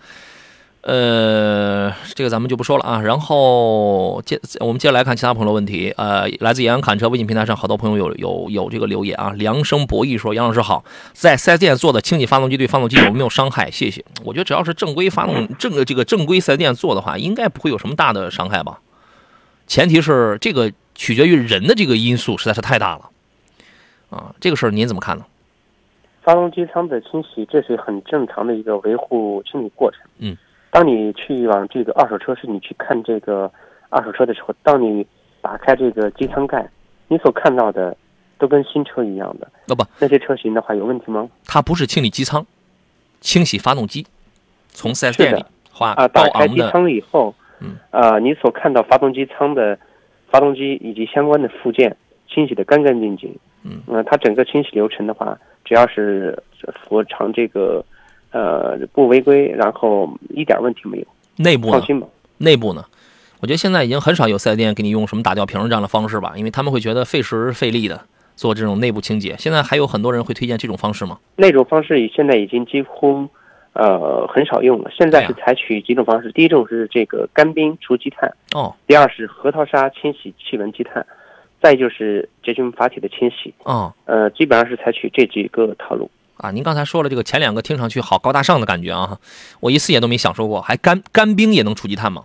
[0.82, 3.02] 呃，这个咱们就不说了啊。
[3.02, 5.94] 然后接我们接着来看其他朋友的问题。
[5.98, 9.34] 呃，来自延安侃车微信平台上，好多朋友有有有这个留言啊。
[9.36, 13.70] 良生博弈说：“杨老师好，在四 S 店做的清洗发动机对发动机有没有伤害？
[13.70, 14.06] 谢谢。
[14.24, 18.80] 我觉得只要是正规发动正这个正规四 S 店做的话，应该不会有什么大的伤害吧。
[19.68, 23.10] 前提是这个取决于人的这个因素实在是太大了
[24.10, 24.34] 啊。
[24.40, 25.26] 这个事儿您怎么看呢？
[26.24, 30.02] 发动机舱的清洗，这是很正常的一个维护清理过程。
[30.18, 30.36] 嗯，
[30.72, 33.50] 当你去往这个二手车市，你去看这个
[33.90, 35.08] 二手车的时候，当你
[35.42, 36.70] 打开这个机舱盖，
[37.08, 37.96] 你所看到的
[38.38, 39.50] 都跟新车一样的。
[39.66, 41.30] 那不，那些车型的话有问题吗？
[41.46, 42.46] 它不是清理机舱，
[43.22, 44.06] 清洗发动机，
[44.72, 49.78] 从四 S 店里花啊，高打开机舱以后，嗯，啊，你所看到发动机舱的
[50.30, 51.96] 发动机以及相关的附件
[52.28, 53.36] 清洗的干干净净。
[53.64, 57.84] 嗯，那，它整个清洗流程的话，只要是符合常这个，
[58.32, 61.06] 呃，不违规，然后一点问题没有，
[61.38, 61.82] 内部呢放？
[61.86, 62.08] 心吧。
[62.38, 62.86] 内部呢？
[63.40, 68.02] 我觉得现在已经很少有四 S 店给你用什么打吊瓶这样的方式吧，因为他们会觉得费时费力的
[68.36, 69.36] 做这种内部清洁。
[69.38, 71.20] 现在还有很多人会推荐这种方式吗？
[71.36, 73.28] 那种方式现在已经几乎，
[73.78, 74.90] 呃，很少用了。
[74.92, 81.06] 现在是采取几种方式，第一种是这个干冰除积碳，哦第二是核桃沙清洗气门积碳，
[81.62, 83.54] 再就是结晶阀体的清洗。
[83.64, 86.10] 哦呃，基本上是采取这几个套路。
[86.38, 86.52] 啊！
[86.52, 89.18] 您刚才说了这个前两个听上去好高大上的感觉啊，
[89.60, 92.24] 我一次也都没享受过，还干干冰也能除积碳吗？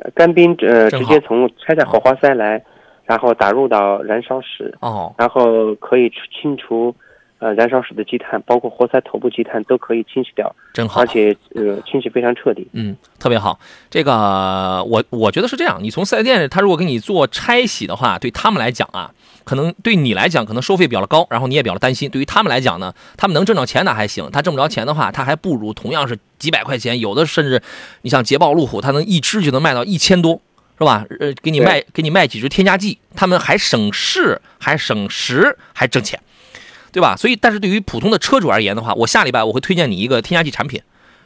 [0.00, 2.62] 呃干冰呃直接从拆下火花塞来，
[3.04, 6.94] 然后打入到燃烧室，哦，然后可以清除
[7.44, 11.06] 呃燃烧室的积碳，包括活塞头部积碳都可以清洗掉，真好而。
[11.06, 12.66] 且呃清洗非常彻底。
[12.72, 13.60] 嗯，特别好。
[13.90, 19.12] 这个我我觉得是这样，你从四 S 店，他如果给你做拆洗的话，对他们来讲啊，
[19.44, 22.08] 可能对你来讲可能收费比较高，然后你也比较担心。
[22.08, 27.60] 对于他们来讲呢，他们能挣着钱那还行，他挣不着钱的话，他还不如同样是几百块钱，有的甚至
[28.00, 30.40] 你像捷豹路虎，它能一支就能卖到一千多。
[30.76, 31.06] 是吧？
[31.20, 36.18] 呃，给你卖给你卖几支添加剂，他们还省事，还省时，还挣钱，
[36.94, 37.16] 对吧？
[37.16, 40.80] 所以，但是对于普通的车主而言的话，我下礼拜我会推荐你一个添加剂产品，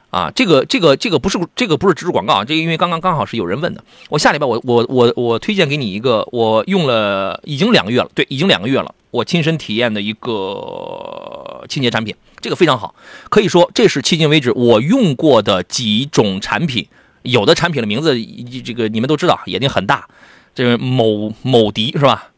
[0.09, 3.85] 啊，这个这个这个不是这个不是植入广告啊，这个因为刚刚刚好是有人问的。
[4.09, 12.95] 我下礼拜我我我我推荐给你一个，我用了已经两个月了，对，已经两个月了，我亲身体验的一个清洁产品，这个非常好，
[13.29, 16.89] 可以说这是迄今为止我用过的几种产品，
[17.25, 18.17] 有的产品的名字
[18.65, 20.09] 这个你们都知道，眼睛很大，
[20.55, 22.31] 这个某某迪是吧？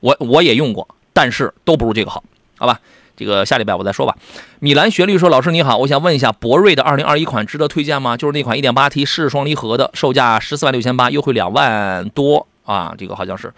[0.00, 2.24] 我我也用过，但是都不如这个好，
[2.60, 2.78] 好吧？
[3.16, 4.14] 这个下礼拜我再说吧。
[4.60, 8.16] 米兰学律说：“老师你好，我想问一下，博瑞的2021款值得推荐吗？
[8.16, 13.52] 就是那款 1.8T 湿式双离合的，售价十四万六千八，优惠两万多啊，这个好像是。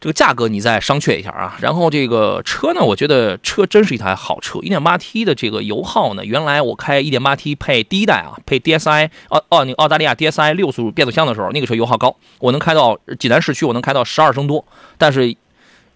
[0.00, 1.56] 这个价格你再商榷一下啊。
[1.60, 14.64] 然后这个车呢，我觉得车真是一台好车，1.8T 的这个油耗呢，原来我开 1.8T 配第一代啊，配 DSI 澳澳那个澳大利亚 DSI 六速变速箱的时候，那个车油耗高，我能开到济南市区，我能开到十二升多，
[14.98, 15.36] 但是。”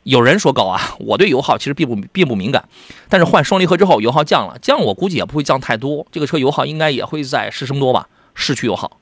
[0.05, 2.69] 有人说高啊，我对油耗其实并不并不敏感，
[3.09, 8.99] 但是换双离合之后油耗降了，降我估计也不会降太多，这个车油耗应该也会在十升多吧，市区油耗，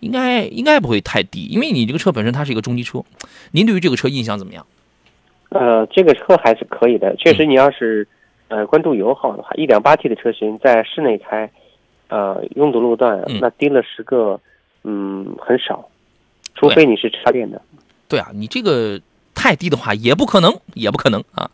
[0.00, 3.02] 应该应该不会太低，因为你这个车本身它是一个中级车。
[3.52, 4.66] 您对于这个车印象怎么样？
[5.50, 8.06] 呃，这个车还是可以的，确实，你要是
[8.48, 11.50] 呃关注油耗的话，一点八 T 的车型在室内开，
[12.08, 14.40] 呃，拥堵路段嗯那低了十个，
[14.84, 15.88] 嗯，很少，
[16.54, 17.60] 除非你是插电的。
[18.08, 19.00] 对啊，你这个
[19.40, 21.50] 太低的话也不可能，也不可能啊。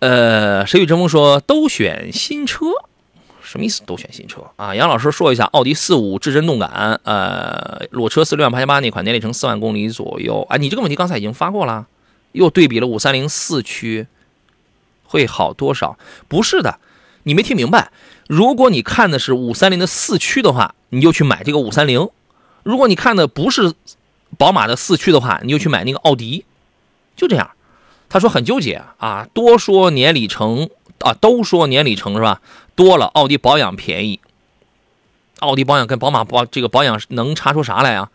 [0.00, 2.66] 呃，谁与争锋说都选新车，
[3.42, 3.82] 什么意思？
[3.86, 4.74] 都选新车啊？
[4.74, 10.46] 杨老师说一下，奥迪四五至臻动感，呃，裸车四六万八千八那款，年里程四万公里左右。
[10.50, 11.86] 啊，你这个问题刚才已经发过了，
[12.32, 14.06] 又对比了五三零四驱，
[15.04, 15.98] 会好多少？
[16.28, 16.78] 不是的，
[17.22, 17.90] 你没听明白。
[18.28, 22.08] 如果你看的是五三零的四驱的话，你就去买这个五三零；
[22.62, 23.72] 如果你看的不是
[24.36, 26.44] 宝马的四驱的话，你就去买那个奥迪，
[27.18, 27.50] 就这样。
[28.08, 32.40] 他说很纠结啊，多说年里程啊，都说年里程是吧？
[32.74, 34.18] 多了，奥迪保养便宜。
[35.40, 38.08] 奥迪保养跟宝马保这个保养能差出啥来啊？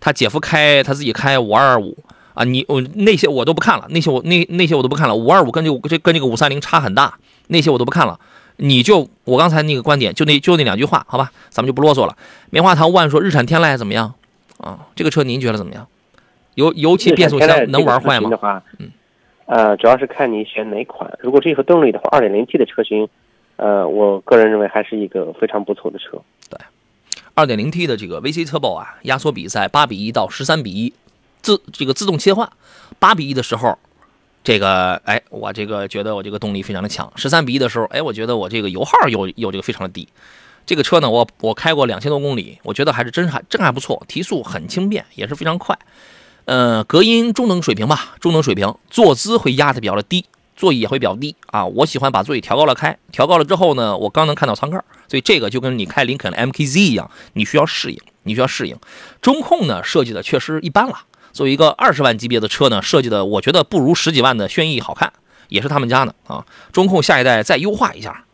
[0.00, 1.96] 他姐夫开他自己开五二五
[2.34, 5.14] 啊，你我那些我都不看了，那些我那那些我都不看了。
[5.14, 8.18] 五二五跟这这跟这个五三零差很大，那些我都不看了。
[8.56, 12.16] 你就我刚才那个观点，就那就那两句话，好吧，咱们就不啰嗦了。
[12.50, 14.14] 棉花糖万说日产天籁怎么样
[14.58, 14.80] 啊？
[14.96, 15.86] 这个车您觉得怎么样？
[16.56, 18.28] 油尤其变速箱能玩坏吗？
[18.28, 18.90] 的话，嗯，
[19.46, 21.10] 呃，主要是看你选哪款。
[21.22, 23.08] 如果是一合动力的话，二点零 T 的车型，
[23.56, 26.20] 呃，我个人认为还是一个非常不错的车。
[27.34, 30.94] 二点零 T 的这个 VC Turbo 啊，压缩比在八比一到十三比一，
[31.42, 32.50] 自这个自动切换，
[32.98, 33.78] 八比一的时候，
[34.42, 40.08] 这个哎，我这个觉得我这个动力非常的强；十三比一的时候，哎，我觉得我这个油耗有有这个非常的低。
[40.64, 45.78] 这个车呢，我我开过两千多公里，我觉得还是真还真还不错，提速很轻便，也是非常快。
[46.46, 50.24] 呃，隔音中等水平吧，中等水平，坐姿会压的比较的低，
[50.56, 51.66] 座椅也会比较低啊。
[51.66, 54.78] 我喜欢把座椅调高了开，调高了之后呢，我刚能看到舱盖，
[55.08, 58.78] 所以这个就跟你开林肯的 MKZ 一样，你需要适应，你需要适应。
[59.20, 61.00] 中控呢设计的确实一般了，
[61.32, 65.12] 作为一个二十万级别的车呢，设计的我觉得不如十几万的轩逸好看，
[65.48, 66.46] 也是他们家的啊。
[66.72, 68.24] 中控下一代再优化一下，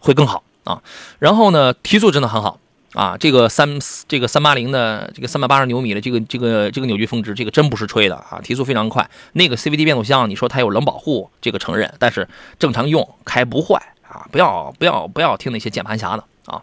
[0.00, 0.82] 会更好啊。
[1.20, 2.58] 然后呢，提速真的很好。
[2.92, 3.78] 啊，这个三
[4.08, 9.08] 这个三八零的这个三百八十牛米的这个这个这个扭矩峰值，这个真不是吹的啊，提速非常快。
[9.34, 12.28] 那个 CVT 变速箱，你说它有冷保护，这个承认，但是
[12.58, 16.60] 正常用开不坏啊，不要不要不要听那些键盘侠的啊。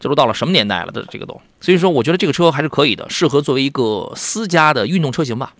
[0.00, 5.52] 这都到了什么年代了的这个都，所以说我觉得这个车还是可以的，适合作为一个私家的运动车型吧。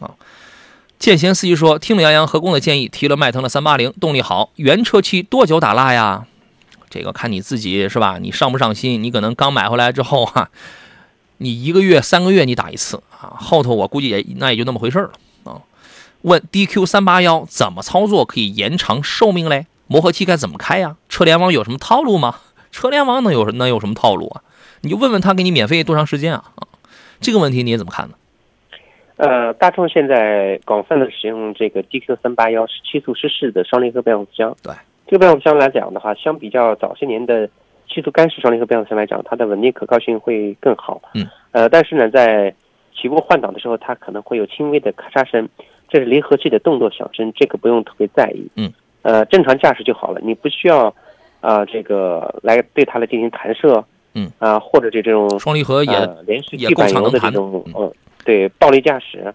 [0.00, 0.10] 啊，
[0.98, 6.26] 见贤司机说，听了杨洋和工的建议，提了迈腾的三八零，动力好，原车漆多久打蜡呀？
[6.94, 8.18] 这个看你自己是吧？
[8.20, 9.02] 你上不上心？
[9.02, 10.48] 你可能刚买回来之后哈、
[11.38, 15.10] 你一个月、三个月你打一次啊，后头我估计也那也就那么回事了
[15.42, 15.60] 啊。
[16.22, 19.66] 问 DQ 三八幺怎么操作可以延长寿命嘞？
[19.88, 20.96] 磨合期该怎么开呀？
[21.08, 22.36] 车联网有什么套路吗？
[22.70, 24.42] 车联网能有能有什么套路啊？
[24.82, 26.44] 你就问问他给你免费多长时间啊？
[26.54, 26.68] 啊，
[27.20, 28.14] 这个问题你也怎么看呢？
[29.16, 34.56] 呃，大众现在广泛的使用这个 DQ 三八幺七速湿式的双离合变速箱。
[34.62, 34.72] 对，
[35.06, 37.48] 这个变速箱来讲的话，相比较早些年的
[37.88, 41.00] 七速干式双离合变速箱来讲，它的稳定可靠性会更好。
[41.14, 41.26] 嗯。
[41.52, 42.54] 呃，但是呢，在
[42.94, 45.48] 起步换挡的时候，它可能会有轻微的咔嚓声，
[45.88, 48.48] 这是离合器的动作响声，这个不用特别在意。
[48.56, 48.72] 嗯。
[49.02, 50.94] 呃，正常驾驶就好了，你不需要
[51.40, 53.84] 啊、这个来对它来进行弹射。
[54.14, 54.30] 嗯。
[54.38, 57.92] 啊、或者这种双离合也、呃、连续也板油能弹的这种，嗯嗯，
[58.24, 59.34] 对，暴力驾驶，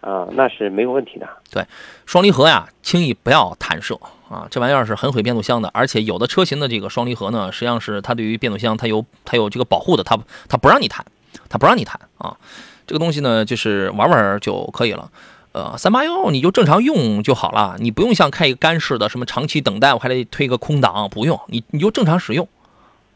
[0.00, 1.28] 啊、那是没有问题的。
[1.50, 1.64] 对
[2.06, 3.98] 双离合呀，轻易不要弹射
[4.28, 5.70] 啊，这玩意儿是很毁变速箱的。
[5.74, 11.04] 而且有的车型的这个双离合呢，实际上是它对于变速箱它有它有这个保护的，它它不让你弹，
[11.48, 12.36] 它不让你弹啊。
[12.86, 15.10] 这个东西呢，就是玩玩就可以了。
[15.52, 22.48] 呃，三八幺你就正常用就好了，你不用像开一个干式的什么长期等待，我还得推个空挡，不用，你你就正常使用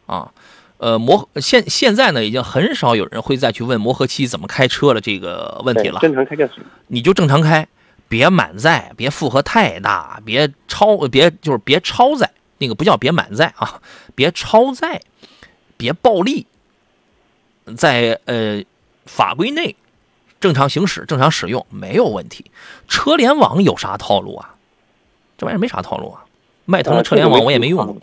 [0.06, 0.30] 啊。
[0.78, 6.00] 呃，磨现现在呢，已经很少有人会再去问磨合期怎么开车了这个问题了。
[6.00, 6.56] 正常开就行。
[6.88, 7.66] 你就正常开，
[8.08, 13.80] 别满载，别负荷太大，别超，别就是别超载，那个不叫别满载啊，
[14.14, 15.00] 别超载，
[15.76, 16.46] 别暴力，
[17.76, 18.62] 在呃
[19.06, 19.76] 法规内
[20.40, 22.50] 正常行驶、正常使用没有问题。
[22.88, 24.54] 车联网有啥套路啊？
[25.38, 26.24] 这玩意儿没啥套路啊。
[26.66, 27.96] 迈腾的车联网我也没用过。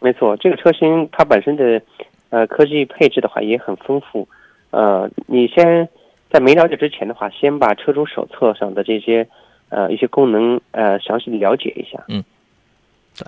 [0.00, 1.82] 对，没错，这个车型它本身的
[2.30, 4.28] 呃科技配置的话也很丰富。
[4.70, 5.88] 呃，你先
[6.30, 9.28] 在没了解之前的话，先把车主手册上的这些
[9.68, 12.04] 呃一些功能呃详细的了解一下。
[12.08, 12.22] 嗯，
[13.18, 13.26] 对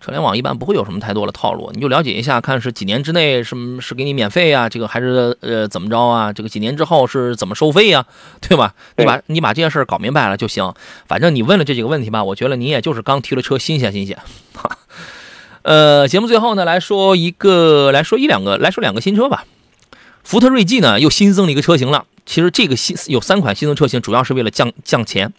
[0.00, 6.32] 车联网一般不会有什么太多的套路，你就了解一下，看是几年之内是是给你免费啊，这个还是呃怎么着啊？
[6.32, 8.04] 这个几年之后是怎么收费呀、
[8.40, 8.74] 对吧？
[8.96, 10.74] 你把你把这件事儿搞明白了就行。
[11.06, 14.18] 反正你问了这几个问题吧，我觉得你也就是刚提了车，新鲜新鲜。
[14.56, 14.76] 哈，
[15.62, 19.44] 呃，节目最后呢来说一个，来说一两个，来说两个新车吧。
[20.24, 22.04] 福特锐际呢又新增了一个车型了。
[22.26, 25.32] 其实这个新有三款新增车型，主要是为了降降钱。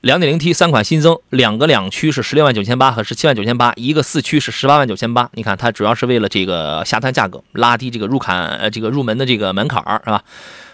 [0.00, 5.30] 两点零 T 三款新增，两个两驱是十六万九千八和十七万九千八，一个四驱是十八万九千八。
[5.32, 10.22] 你看，它主要是为了这个下探价格，拉低这个入坎呃这个入门的这个门槛儿，是吧？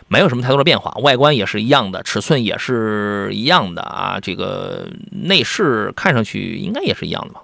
[0.08, 4.18] 没有什么太多的变化，外观也是一样的，尺寸也是一样的啊。
[4.20, 7.40] 这个内饰看上去应该也是一样的吧？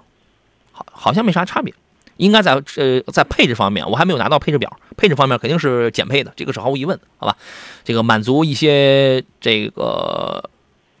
[0.97, 1.73] 好，像没啥差别。
[2.17, 7.37] 应该在呃在配置方面，我还没有拿到配置表，配置方面肯定是减配的，这个是毫无疑问的，好吧？
[7.85, 10.49] 这个满足一些这个。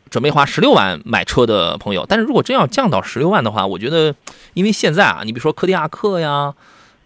[0.09, 4.15] 准备花十六万买车的朋友，但是如果真要降到十六万的话，我觉得，
[4.53, 6.53] 因为现在啊，你比如说柯迪亚克呀，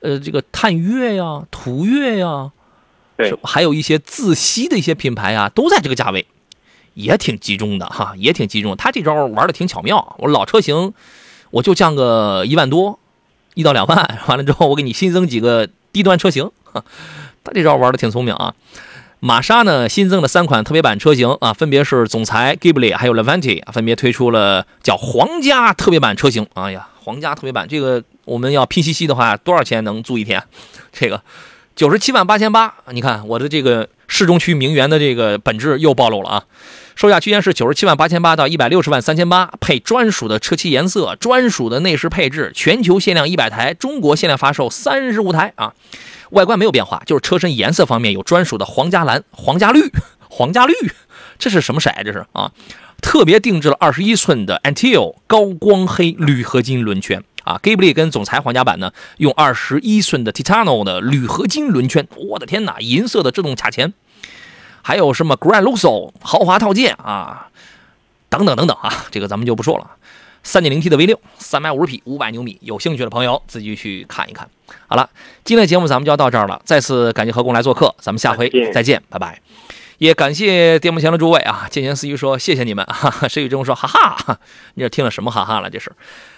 [0.02, 2.52] 呃，这个探岳呀、途岳呀，
[3.18, 6.28] 对，还有一些自吸的一些品牌啊，都在这个价位，
[6.94, 8.78] 也挺集中的哈，也挺集中。
[8.78, 10.94] 他这招玩的挺巧妙，我老车型
[11.52, 13.00] 我就降个一万多，
[13.54, 18.56] 一到两万， 完了之后我给你新增几个低端车型， 他这招玩的挺聪明啊。
[19.20, 26.48] 玛莎呢新增了三款特别版车型啊，分别是总裁 Ghibli 还有 Levante，分别推出了叫皇家特别版车型。
[26.56, 30.42] 哎呀，皇家特别版这个我们要拼夕夕的话，多少钱能租一天？
[30.92, 31.22] 这个
[31.76, 32.74] 九十七万八千八。
[32.94, 36.44] 你看我的这个市中区名媛的这个本质又暴露了啊！
[37.02, 45.74] 售价区间是九十七万八千八到一百六十万三千八，配专属的车漆颜色、专属的内饰配置，全球限量一百台，中国限量发售三十五台啊！
[46.30, 49.82] 外观没有变化，就是车身颜色方面有专属的皇家蓝、皇家绿、
[50.30, 50.76] 皇家绿，
[51.40, 51.90] 这是什么色？
[52.06, 52.52] 这是啊，
[53.02, 57.60] 特别定制了二十一寸的 Antio 高光黑铝合金轮圈啊。
[57.64, 62.08] Ghibli 跟总裁皇家版呢，用二十一寸的 Titano 的铝合金轮圈。
[62.30, 63.92] 我的天哪，银色的制动卡钳，
[64.82, 67.48] 还有什么 Grand Luxo 豪华套件啊，
[68.30, 69.92] 等等等等啊，这个咱们就不说了。
[70.44, 74.50] 三点零 T 的 V 六，三百五十匹，五百牛米，有兴趣的朋友自己去看一看。
[74.88, 75.08] 好了，
[75.44, 76.60] 今天的节目咱们就要到这儿了。
[76.66, 79.40] 再次感谢何工来做客，咱们下回再见，拜拜。
[80.00, 82.84] 也感谢电幕前的诸位啊，见贤思语说谢谢你们。
[83.30, 84.40] 石 宇中说哈哈，
[84.74, 85.70] 你这听了什么哈哈了？
[85.70, 85.92] 这是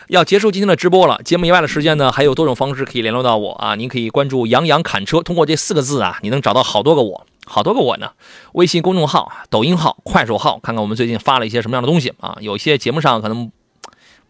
[0.10, 1.22] 要结束今天的直播了。
[1.24, 3.76] 节目以外的时间呢，还有多种方式可以联络到我啊。
[3.76, 8.12] 您可以关注杨洋侃车，通过这四个字啊，你能找到好多个我，好多个我呢。
[8.54, 12.38] 微信公众号、抖音号、快手号，看看我们最近发了一些什么样的东西啊。
[12.42, 13.52] 有些节目上可能。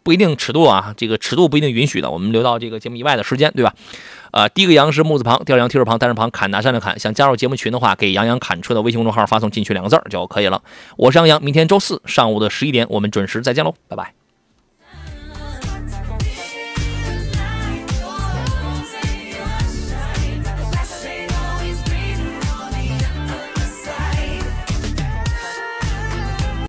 [0.05, 3.73] 不一定尺度啊，这个尺度不一定允许的，我们留到这个节目以外的时间，对吧？
[4.31, 6.99] 呃，第一个杨是木字旁，第二个杨提手旁，单人旁，砍拿山的砍。
[6.99, 10.61] 想加入节目群的话，给杨洋砍车的微信公众号发送进去两个字就可以了。
[10.97, 14.22] 我是杨洋，明天周四上午的十一点，我们准时再见喽，拜拜。